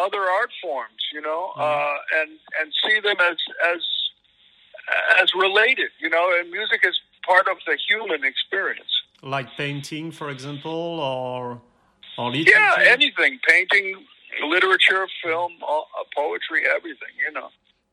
other 0.00 0.20
art 0.20 0.50
forms, 0.62 1.02
you 1.12 1.20
know, 1.20 1.52
uh, 1.56 1.94
and 2.20 2.30
and 2.60 2.72
see 2.86 3.00
them 3.00 3.16
as 3.20 3.36
as 3.74 3.82
as 5.20 5.34
related, 5.34 5.90
you 6.00 6.08
know, 6.08 6.34
and 6.38 6.50
music 6.50 6.80
is 6.84 6.98
part 7.26 7.46
of 7.48 7.58
the 7.66 7.78
human 7.88 8.24
experience. 8.24 8.90
Like 9.22 9.48
painting, 9.56 10.10
for 10.10 10.30
example, 10.30 11.00
or 11.00 11.60
or 12.16 12.30
literature. 12.30 12.58
Yeah, 12.58 12.76
anything, 12.86 13.38
painting, 13.46 14.06
literature, 14.46 15.06
film, 15.22 15.52
all, 15.62 15.88
uh, 15.98 16.04
poetry, 16.14 16.64
everything, 16.74 17.14
you 17.24 17.32
know. 17.32 17.48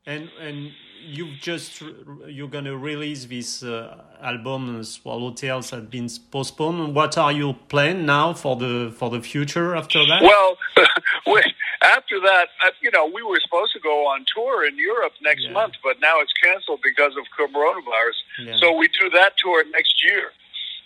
And 0.08 0.32
and 0.40 0.72
you've 1.08 1.38
just 1.40 1.82
you're 2.28 2.48
gonna 2.48 2.76
release 2.76 3.26
this 3.26 3.64
uh, 3.64 4.04
album 4.22 4.84
swallow 4.84 5.32
tales 5.32 5.70
has 5.70 5.84
been 5.84 6.10
postponed 6.32 6.96
what 6.96 7.18
are 7.18 7.32
your 7.32 7.54
plan 7.70 8.06
now 8.06 8.34
for 8.34 8.56
the 8.56 8.94
for 8.98 9.10
the 9.10 9.22
future 9.22 9.76
after 9.76 10.06
that 10.06 10.22
well 10.22 10.58
after 11.84 12.20
that 12.20 12.48
you 12.82 12.92
know 12.92 13.06
we 13.06 13.22
were 13.22 13.40
supposed 13.40 13.72
to 13.74 13.80
go 13.80 14.08
on 14.08 14.26
tour 14.34 14.68
in 14.68 14.78
europe 14.78 15.14
next 15.22 15.44
yeah. 15.44 15.52
month 15.52 15.74
but 15.84 16.00
now 16.02 16.20
it's 16.20 16.34
canceled 16.44 16.80
because 16.84 17.14
of 17.16 17.24
coronavirus 17.38 18.18
yeah. 18.42 18.58
so 18.58 18.76
we 18.76 18.88
do 19.00 19.10
that 19.10 19.34
tour 19.38 19.64
next 19.72 20.04
year 20.04 20.32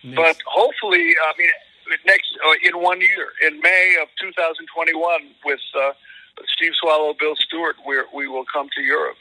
next. 0.03 0.17
but 0.17 0.38
hopefully 0.45 1.13
i 1.27 1.34
mean 1.38 1.49
next 2.05 2.38
uh, 2.45 2.53
in 2.63 2.81
one 2.81 2.99
year 2.99 3.34
in 3.47 3.60
may 3.62 3.97
of 4.01 4.07
2021 4.19 5.21
with 5.45 5.60
uh, 5.75 5.91
steve 6.56 6.74
swallow 6.82 7.13
bill 7.17 7.36
stewart 7.36 7.76
we 7.88 7.98
we 8.13 8.28
will 8.28 8.46
come 8.54 8.70
to 8.76 8.82
europe 8.82 9.17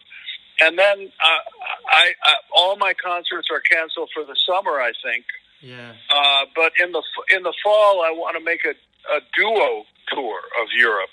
and 0.61 0.79
then 0.79 1.11
uh, 1.25 1.43
I, 1.91 2.13
I 2.23 2.35
all 2.55 2.77
my 2.77 2.93
concerts 3.03 3.49
are 3.51 3.61
canceled 3.61 4.11
for 4.15 4.25
the 4.25 4.37
summer. 4.47 4.81
I 4.81 4.93
think. 5.03 5.25
Yeah. 5.63 5.93
Uh, 6.11 6.47
but 6.55 6.73
in 6.83 6.93
the 6.93 7.03
in 7.35 7.43
the 7.43 7.55
fall, 7.65 8.03
I 8.03 8.13
want 8.13 8.37
to 8.39 8.45
make 8.45 8.61
a, 8.65 8.77
a 9.13 9.21
duo 9.35 9.85
tour 10.09 10.39
of 10.63 10.69
Europe 10.77 11.11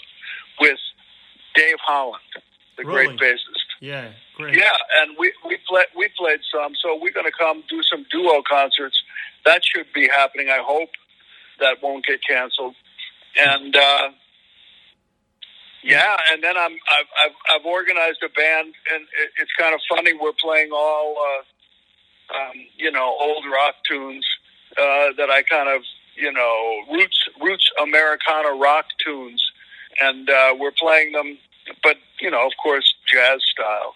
with 0.60 0.80
Dave 1.56 1.78
Holland, 1.86 2.22
the 2.78 2.84
really? 2.84 3.18
great 3.18 3.20
bassist. 3.20 3.68
Yeah, 3.80 4.12
great. 4.36 4.56
Yeah, 4.56 4.76
and 5.02 5.16
we 5.18 5.34
we 5.46 5.58
played 5.68 5.88
we 5.96 6.10
played 6.18 6.40
some, 6.54 6.74
so 6.82 6.98
we're 7.00 7.14
going 7.14 7.26
to 7.26 7.38
come 7.38 7.64
do 7.70 7.82
some 7.84 8.06
duo 8.12 8.42
concerts. 8.50 9.02
That 9.46 9.62
should 9.64 9.88
be 9.94 10.08
happening. 10.08 10.50
I 10.50 10.60
hope 10.62 10.90
that 11.60 11.78
won't 11.82 12.06
get 12.06 12.20
canceled. 12.28 12.76
And 13.40 13.76
uh, 13.76 14.10
yeah, 15.84 16.16
and 16.32 16.44
then 16.44 16.58
I'm 16.58 16.74
I've 16.74 17.10
I've, 17.26 17.36
I've 17.60 17.66
organized 17.66 18.24
a 18.24 18.30
band, 18.30 18.74
and 18.94 19.04
it, 19.04 19.30
it's 19.40 19.52
kind 19.60 19.74
of 19.74 19.82
funny. 19.90 20.14
We're 20.14 20.34
playing 20.34 20.72
all 20.72 21.16
uh, 21.18 22.36
um, 22.36 22.54
you 22.78 22.92
know 22.92 23.16
old 23.20 23.46
rock 23.46 23.76
tunes 23.88 24.26
uh, 24.78 25.14
that 25.18 25.30
I 25.30 25.44
kind 25.44 25.70
of 25.70 25.82
you 26.16 26.32
know 26.32 26.84
roots 26.92 27.30
roots 27.42 27.70
Americana 27.82 28.58
rock 28.58 28.86
tunes, 29.04 29.44
and 30.02 30.30
uh, 30.30 30.56
we're 30.58 30.72
playing 30.72 31.12
them, 31.12 31.38
but 31.84 31.98
you 32.20 32.32
know 32.32 32.46
of 32.46 32.54
course 32.62 32.96
jazz 33.06 33.42
style, 33.52 33.94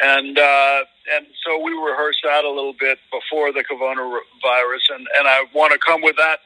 and 0.00 0.38
uh, 0.38 0.80
and 1.14 1.26
so 1.44 1.58
we 1.58 1.72
rehearsed 1.72 2.20
that 2.24 2.44
a 2.44 2.50
little 2.50 2.74
bit 2.78 2.98
before 3.12 3.52
the 3.52 3.62
coronavirus, 3.64 4.94
and 4.94 5.06
and 5.18 5.28
I 5.28 5.44
want 5.54 5.72
to 5.72 5.78
come 5.78 6.02
with 6.02 6.16
that 6.16 6.38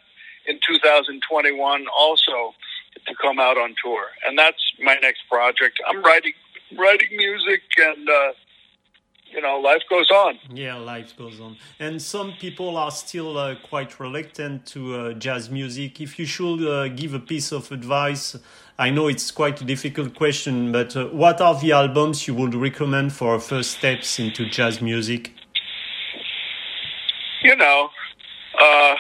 in 0.47 0.59
2021 0.67 1.87
also 1.97 2.55
to 3.07 3.15
come 3.21 3.39
out 3.39 3.57
on 3.57 3.75
tour, 3.83 4.07
and 4.27 4.39
that's 4.39 4.63
my 4.83 4.97
next 4.97 5.23
project. 5.29 5.81
I'm 5.87 6.03
writing 6.03 6.33
writing 6.79 7.17
music, 7.17 7.63
and 7.79 8.09
uh, 8.09 8.33
you 9.33 9.41
know, 9.41 9.59
life 9.59 9.83
goes 9.91 10.11
on. 10.11 10.39
Yeah, 10.51 10.77
life 10.77 11.17
goes 11.17 11.41
on, 11.41 11.57
and 11.79 12.01
some 12.01 12.35
people 12.41 12.77
are 12.77 12.91
still 12.91 13.37
uh, 13.37 13.57
quite 13.57 13.99
reluctant 14.01 14.67
to 14.67 14.95
uh, 14.95 15.13
jazz 15.15 15.51
music. 15.51 16.01
If 16.01 16.19
you 16.19 16.27
should 16.27 16.63
uh, 16.67 16.89
give 16.89 17.15
a 17.15 17.21
piece 17.21 17.53
of 17.53 17.71
advice. 17.73 18.37
I 18.77 18.91
know 18.91 19.07
it's 19.07 19.31
quite 19.31 19.61
a 19.61 19.65
difficult 19.65 20.17
question, 20.17 20.73
but 20.73 20.97
uh, 20.97 21.07
what 21.07 21.41
are 21.41 21.55
the 21.61 21.71
albums 21.71 22.27
you 22.27 22.35
would 22.35 22.57
recommend 22.57 23.13
for 23.13 23.39
first 23.39 23.71
steps 23.79 24.19
into 24.19 24.47
jazz 24.47 24.83
music? 24.83 25.31
You 27.45 27.55
know, 27.55 27.91
uh, 28.61 28.97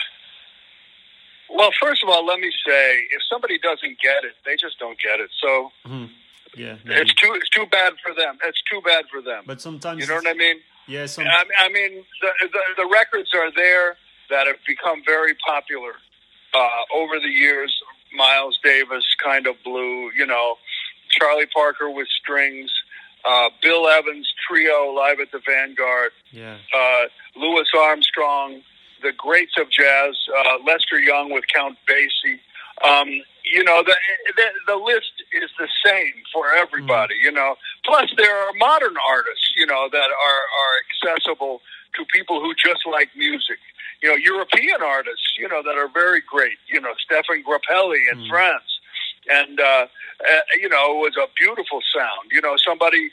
well, 1.54 1.70
first 1.80 2.02
of 2.02 2.08
all, 2.08 2.26
let 2.26 2.40
me 2.40 2.50
say, 2.66 2.98
if 3.10 3.22
somebody 3.30 3.58
doesn't 3.58 3.98
get 4.02 4.24
it, 4.24 4.34
they 4.44 4.56
just 4.56 4.78
don't 4.78 4.98
get 5.00 5.20
it. 5.20 5.30
So, 5.40 5.70
mm-hmm. 5.86 6.12
yeah, 6.56 6.76
maybe. 6.84 7.00
it's 7.00 7.14
too 7.14 7.32
it's 7.34 7.48
too 7.50 7.66
bad 7.70 7.94
for 8.04 8.14
them. 8.14 8.38
It's 8.44 8.60
too 8.70 8.80
bad 8.84 9.04
for 9.10 9.22
them. 9.22 9.44
But 9.46 9.60
sometimes, 9.60 10.00
you 10.00 10.06
know 10.08 10.16
what 10.16 10.26
I 10.26 10.34
mean? 10.34 10.56
Yeah. 10.88 11.06
Some... 11.06 11.24
I, 11.24 11.44
I 11.58 11.68
mean, 11.68 12.04
the, 12.20 12.48
the, 12.48 12.60
the 12.82 12.88
records 12.90 13.30
are 13.34 13.52
there 13.54 13.96
that 14.30 14.46
have 14.46 14.56
become 14.66 15.02
very 15.06 15.34
popular 15.46 15.94
uh, 16.52 16.94
over 16.94 17.20
the 17.20 17.28
years. 17.28 17.72
Miles 18.16 18.58
Davis, 18.62 19.04
kind 19.22 19.46
of 19.46 19.56
blue, 19.64 20.10
you 20.16 20.26
know, 20.26 20.56
Charlie 21.10 21.46
Parker 21.52 21.90
with 21.90 22.08
strings, 22.22 22.70
uh, 23.24 23.50
Bill 23.62 23.88
Evans 23.88 24.32
trio 24.46 24.92
live 24.92 25.18
at 25.20 25.32
the 25.32 25.40
Vanguard, 25.44 26.12
yeah, 26.30 26.56
uh, 26.74 27.04
Louis 27.36 27.66
Armstrong 27.76 28.62
the 29.04 29.12
greats 29.12 29.52
of 29.60 29.70
jazz, 29.70 30.16
uh, 30.34 30.58
Lester 30.66 30.98
Young 30.98 31.30
with 31.30 31.44
Count 31.54 31.76
Basie. 31.86 32.40
Um, 32.82 33.08
you 33.44 33.62
know, 33.62 33.82
the, 33.84 33.94
the 34.36 34.48
the 34.66 34.76
list 34.76 35.12
is 35.32 35.50
the 35.58 35.68
same 35.84 36.14
for 36.32 36.50
everybody. 36.50 37.14
You 37.22 37.30
know, 37.30 37.56
plus 37.84 38.10
there 38.16 38.34
are 38.34 38.52
modern 38.56 38.96
artists, 39.08 39.52
you 39.56 39.66
know, 39.66 39.88
that 39.92 40.10
are 40.10 40.42
are 40.64 40.74
accessible 40.88 41.60
to 41.94 42.04
people 42.12 42.40
who 42.40 42.54
just 42.54 42.86
like 42.90 43.10
music. 43.14 43.58
You 44.02 44.08
know, 44.10 44.16
European 44.16 44.82
artists, 44.82 45.36
you 45.38 45.48
know, 45.48 45.62
that 45.62 45.76
are 45.76 45.88
very 45.88 46.20
great. 46.20 46.58
You 46.68 46.80
know, 46.80 46.92
Stéphane 47.04 47.44
Grappelli 47.44 48.00
in 48.12 48.18
mm. 48.20 48.28
France, 48.28 48.80
and 49.30 49.60
uh, 49.60 49.86
uh, 50.24 50.40
you 50.60 50.68
know, 50.68 50.96
it 50.96 51.12
was 51.12 51.16
a 51.16 51.28
beautiful 51.38 51.80
sound. 51.94 52.32
You 52.32 52.40
know, 52.40 52.56
somebody. 52.56 53.10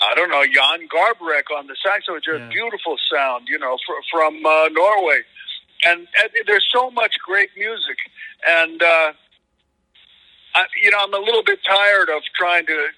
I 0.00 0.14
don't 0.16 0.30
know, 0.30 0.42
Jan 0.42 0.88
Garbarek 0.88 1.54
on 1.56 1.68
the 1.68 1.76
saxophone, 1.84 2.22
just 2.24 2.40
yeah. 2.40 2.48
beautiful 2.48 2.96
sound, 3.12 3.46
you 3.46 3.58
know, 3.58 3.76
fr- 3.86 4.02
from 4.10 4.44
uh, 4.44 4.68
Norway 4.72 5.20
and, 5.86 6.00
and 6.00 6.30
there's 6.46 6.66
so 6.72 6.90
much 6.90 7.14
great 7.24 7.50
music, 7.56 7.98
and 8.48 8.82
uh, 8.82 9.12
I, 10.54 10.64
you 10.82 10.90
know 10.90 10.98
I'm 11.02 11.14
a 11.14 11.18
little 11.18 11.42
bit 11.44 11.60
tired 11.66 12.08
of 12.08 12.22
trying 12.36 12.66
to 12.66 12.88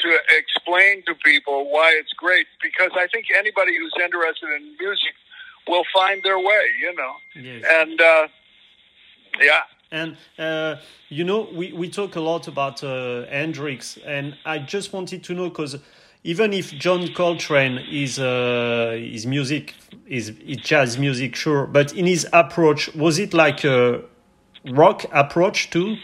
to 0.00 0.18
explain 0.38 1.02
to 1.06 1.14
people 1.24 1.70
why 1.70 1.94
it's 1.98 2.12
great 2.12 2.46
because 2.62 2.90
I 2.94 3.06
think 3.08 3.26
anybody 3.36 3.76
who's 3.76 3.94
interested 4.00 4.48
in 4.56 4.76
music 4.78 5.14
will 5.66 5.84
find 5.92 6.22
their 6.22 6.38
way, 6.38 6.64
you 6.80 6.94
know, 6.94 7.12
yes. 7.34 7.64
and 7.68 8.00
uh, 8.00 8.28
yeah. 9.40 9.62
And 9.90 10.16
uh, 10.38 10.76
you 11.08 11.24
know, 11.24 11.48
we, 11.52 11.72
we 11.72 11.88
talk 11.88 12.16
a 12.16 12.20
lot 12.20 12.46
about 12.46 12.84
uh, 12.84 13.24
Hendrix, 13.26 13.98
and 14.04 14.36
I 14.44 14.58
just 14.58 14.92
wanted 14.92 15.24
to 15.24 15.34
know 15.34 15.48
because 15.48 15.76
even 16.24 16.52
if 16.52 16.72
John 16.72 17.08
Coltrane 17.14 17.78
is 17.90 18.18
uh, 18.18 18.96
his 18.98 19.26
music 19.26 19.74
is, 20.08 20.32
jazz 20.62 20.98
music, 20.98 21.36
sure, 21.36 21.66
but 21.66 21.94
in 21.94 22.06
his 22.06 22.26
approach, 22.32 22.94
was 22.94 23.18
it 23.18 23.34
like 23.34 23.64
a 23.64 24.02
rock 24.70 25.04
approach 25.12 25.70
too? 25.70 25.96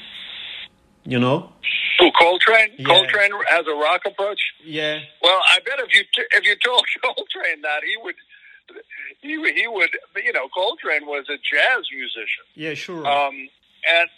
You 1.04 1.18
know. 1.18 1.52
Who 1.98 2.10
Coltrane? 2.18 2.70
Yeah. 2.78 2.86
Coltrane 2.86 3.32
has 3.48 3.66
a 3.66 3.74
rock 3.74 4.02
approach. 4.06 4.40
Yeah. 4.64 5.00
Well, 5.22 5.40
I 5.50 5.58
bet 5.64 5.78
if 5.80 5.94
you 5.94 6.02
if 6.32 6.44
you 6.44 6.56
told 6.64 6.84
Coltrane 7.02 7.62
that 7.62 7.82
he 7.84 7.96
would 8.02 8.14
he 9.20 9.52
he 9.52 9.68
would 9.68 9.90
you 10.24 10.32
know 10.32 10.48
Coltrane 10.48 11.06
was 11.06 11.26
a 11.28 11.36
jazz 11.36 11.84
musician. 11.94 12.44
Yeah, 12.54 12.74
sure. 12.74 13.06
Um, 13.06 13.48
and 13.86 14.08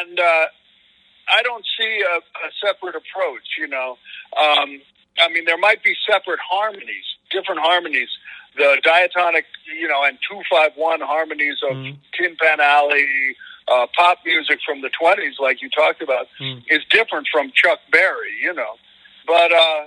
and 0.00 0.20
uh, 0.20 0.46
I 1.30 1.42
don't 1.42 1.64
see 1.78 2.02
a, 2.02 2.18
a 2.18 2.50
separate 2.64 2.96
approach. 2.96 3.46
You 3.58 3.68
know, 3.68 3.96
um, 4.36 4.80
I 5.20 5.28
mean, 5.32 5.44
there 5.44 5.58
might 5.58 5.82
be 5.82 5.94
separate 6.08 6.40
harmonies, 6.40 7.04
different 7.30 7.60
harmonies. 7.60 8.08
The 8.56 8.80
diatonic, 8.82 9.46
you 9.78 9.88
know, 9.88 10.04
and 10.04 10.18
two 10.28 10.40
five 10.50 10.72
one 10.76 11.00
harmonies 11.00 11.58
of 11.68 11.76
mm. 11.76 11.96
Tin 12.18 12.36
Pan 12.40 12.60
Alley, 12.60 13.06
uh, 13.68 13.86
pop 13.96 14.18
music 14.26 14.58
from 14.66 14.82
the 14.82 14.90
twenties, 14.90 15.36
like 15.40 15.62
you 15.62 15.70
talked 15.70 16.02
about, 16.02 16.26
mm. 16.40 16.62
is 16.68 16.80
different 16.90 17.28
from 17.32 17.50
Chuck 17.54 17.78
Berry, 17.90 18.36
you 18.42 18.52
know. 18.52 18.74
But 19.26 19.52
uh, 19.52 19.84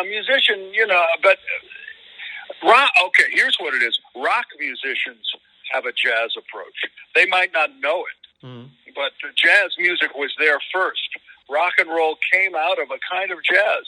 a 0.00 0.04
musician, 0.04 0.72
you 0.74 0.86
know, 0.86 1.02
but 1.22 1.38
rock. 2.62 2.90
Okay, 3.06 3.30
here's 3.32 3.56
what 3.58 3.72
it 3.74 3.82
is: 3.82 3.98
rock 4.16 4.46
musicians 4.58 5.24
have 5.72 5.86
a 5.86 5.92
jazz 5.92 6.34
approach. 6.36 6.76
They 7.14 7.26
might 7.26 7.52
not 7.54 7.70
know 7.80 8.04
it, 8.04 8.46
mm. 8.46 8.68
but 8.94 9.12
the 9.22 9.30
jazz 9.34 9.74
music 9.78 10.10
was 10.14 10.34
there 10.38 10.58
first 10.74 11.08
rock 11.50 11.74
and 11.78 11.90
roll 11.90 12.16
came 12.32 12.54
out 12.54 12.78
of 12.78 12.88
a 12.90 12.98
kind 13.10 13.30
of 13.34 13.42
jazz. 13.42 13.84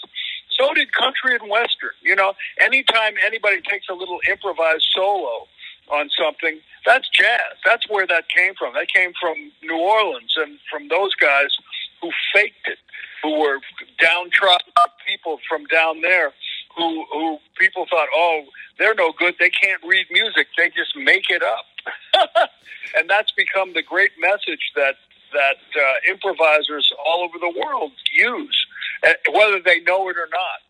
So 0.63 0.73
did 0.75 0.93
country 0.93 1.35
and 1.35 1.51
western. 1.51 1.91
You 2.03 2.15
know, 2.15 2.35
anytime 2.61 3.15
anybody 3.27 3.61
takes 3.63 3.89
a 3.91 3.95
little 3.95 4.21
improvised 4.31 4.87
solo 4.95 5.49
on 5.91 6.09
something, 6.17 6.61
that's 6.87 7.09
jazz. 7.09 7.59
That's 7.65 7.89
where 7.89 8.07
that 8.07 8.29
came 8.29 8.55
from. 8.55 8.75
That 8.75 8.87
came 8.89 9.13
from 9.21 9.51
New 9.63 9.79
Orleans 9.79 10.35
and 10.37 10.59
from 10.71 10.89
those 10.89 11.15
guys 11.17 11.51
who 12.01 12.11
faked 12.33 12.67
it, 12.67 12.79
who 13.23 13.41
were 13.41 13.59
downtrodden 14.01 14.73
people 15.07 15.39
from 15.49 15.65
down 15.67 16.01
there 16.01 16.33
who 16.77 17.05
who 17.13 17.39
people 17.59 17.87
thought, 17.91 18.09
oh, 18.15 18.45
they're 18.79 18.95
no 18.95 19.13
good. 19.19 19.35
They 19.39 19.51
can't 19.51 19.83
read 19.85 20.07
music. 20.11 20.47
They 20.57 20.71
just 20.71 20.97
make 20.97 21.29
it 21.29 21.43
up. 21.43 21.67
and 22.97 23.11
that's 23.11 23.33
become 23.33 23.75
the 23.75 23.83
great 23.83 24.13
message 24.19 24.73
that 24.77 24.95
that 25.33 25.57
uh, 25.77 26.13
improvisers 26.13 26.93
all 27.05 27.25
over 27.25 27.39
the 27.39 27.61
world 27.65 27.93
use, 28.15 28.62
whether 29.33 29.61
they 29.61 29.81
know 29.81 30.09
it 30.09 30.17
or 30.17 30.29
not. 30.31 30.61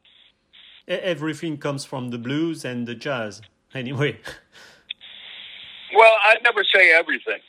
Everything 1.03 1.59
comes 1.59 1.85
from 1.85 2.11
the 2.11 2.19
blues 2.19 2.65
and 2.65 2.87
the 2.87 2.95
jazz, 2.95 3.43
anyway. 3.75 4.19
Well, 5.95 6.13
I'd 6.27 6.43
never 6.43 6.65
say 6.65 6.91
everything. 6.93 7.41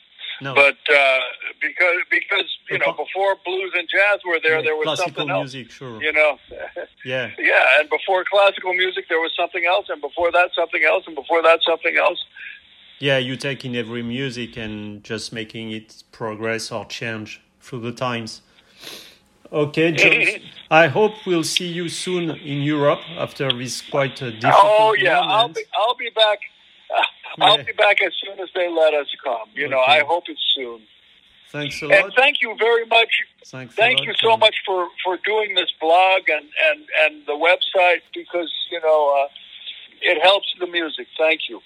No. 0.42 0.54
But 0.54 0.76
uh, 0.92 1.18
because 1.62 1.96
because 2.10 2.44
you 2.68 2.78
know 2.78 2.92
Before- 2.92 3.36
blues 3.44 3.72
and 3.74 3.88
jazz 3.88 4.20
were 4.26 4.38
there, 4.42 4.62
there 4.62 4.74
was 4.76 4.84
classical 4.84 5.08
something 5.14 5.30
else. 5.30 5.54
music, 5.54 5.70
sure. 5.72 6.02
You 6.02 6.12
know, 6.12 6.38
Yeah. 7.04 7.30
yeah. 7.38 7.78
And 7.80 7.88
before 7.88 8.24
classical 8.30 8.74
music, 8.74 9.06
there 9.08 9.20
was 9.20 9.32
something 9.34 9.64
else, 9.64 9.86
and 9.88 10.00
before 10.02 10.30
that, 10.32 10.50
something 10.54 10.82
else, 10.84 11.04
and 11.06 11.14
before 11.14 11.40
that, 11.42 11.60
something 11.62 11.96
else. 11.96 12.22
Yeah, 12.98 13.18
you 13.18 13.36
take 13.36 13.64
in 13.64 13.74
every 13.76 14.02
music 14.02 14.56
and 14.58 15.02
just 15.02 15.32
making 15.32 15.70
it 15.70 16.02
progress 16.12 16.70
or 16.70 16.84
change 16.84 17.40
through 17.60 17.80
the 17.80 17.92
times. 17.92 18.42
Okay, 19.54 19.92
Jones. 20.02 20.42
I 20.70 20.88
hope 20.88 21.12
we'll 21.26 21.44
see 21.44 21.68
you 21.68 21.88
soon 21.88 22.30
in 22.30 22.62
Europe 22.62 23.00
after 23.16 23.52
this 23.52 23.80
quite 23.80 24.20
uh, 24.20 24.30
difficult 24.30 24.64
Oh 24.64 24.94
yeah, 24.98 25.20
I'll 25.20 25.48
be 25.48 25.62
I'll 25.76 25.94
be 25.94 26.10
back. 26.10 26.40
I'll 27.40 27.58
Yeah. 27.58 27.62
be 27.62 27.72
back 27.72 28.02
as 28.02 28.12
soon 28.24 28.40
as 28.40 28.48
they 28.54 28.68
let 28.68 28.92
us 28.94 29.06
come. 29.22 29.48
You 29.54 29.68
know, 29.68 29.80
I 29.80 30.00
hope 30.00 30.24
it's 30.28 30.42
soon. 30.56 30.82
Thanks 31.48 31.80
a 31.82 31.86
lot. 31.86 32.04
And 32.04 32.12
thank 32.14 32.42
you 32.42 32.56
very 32.58 32.84
much. 32.86 33.12
Thanks 33.46 33.74
Thank 33.76 33.98
lot, 33.98 34.08
you 34.08 34.14
so 34.20 34.36
much 34.36 34.56
for 34.66 34.88
for 35.04 35.18
doing 35.24 35.54
this 35.54 35.72
blog 35.80 36.22
and 36.28 36.46
and 36.68 36.80
and 37.02 37.26
the 37.26 37.38
website 37.48 38.02
because 38.12 38.52
you 38.72 38.80
know 38.80 39.00
uh, 39.22 39.28
it 40.02 40.20
helps 40.20 40.48
the 40.58 40.66
music. 40.66 41.06
Thank 41.16 41.42
you. 41.48 41.60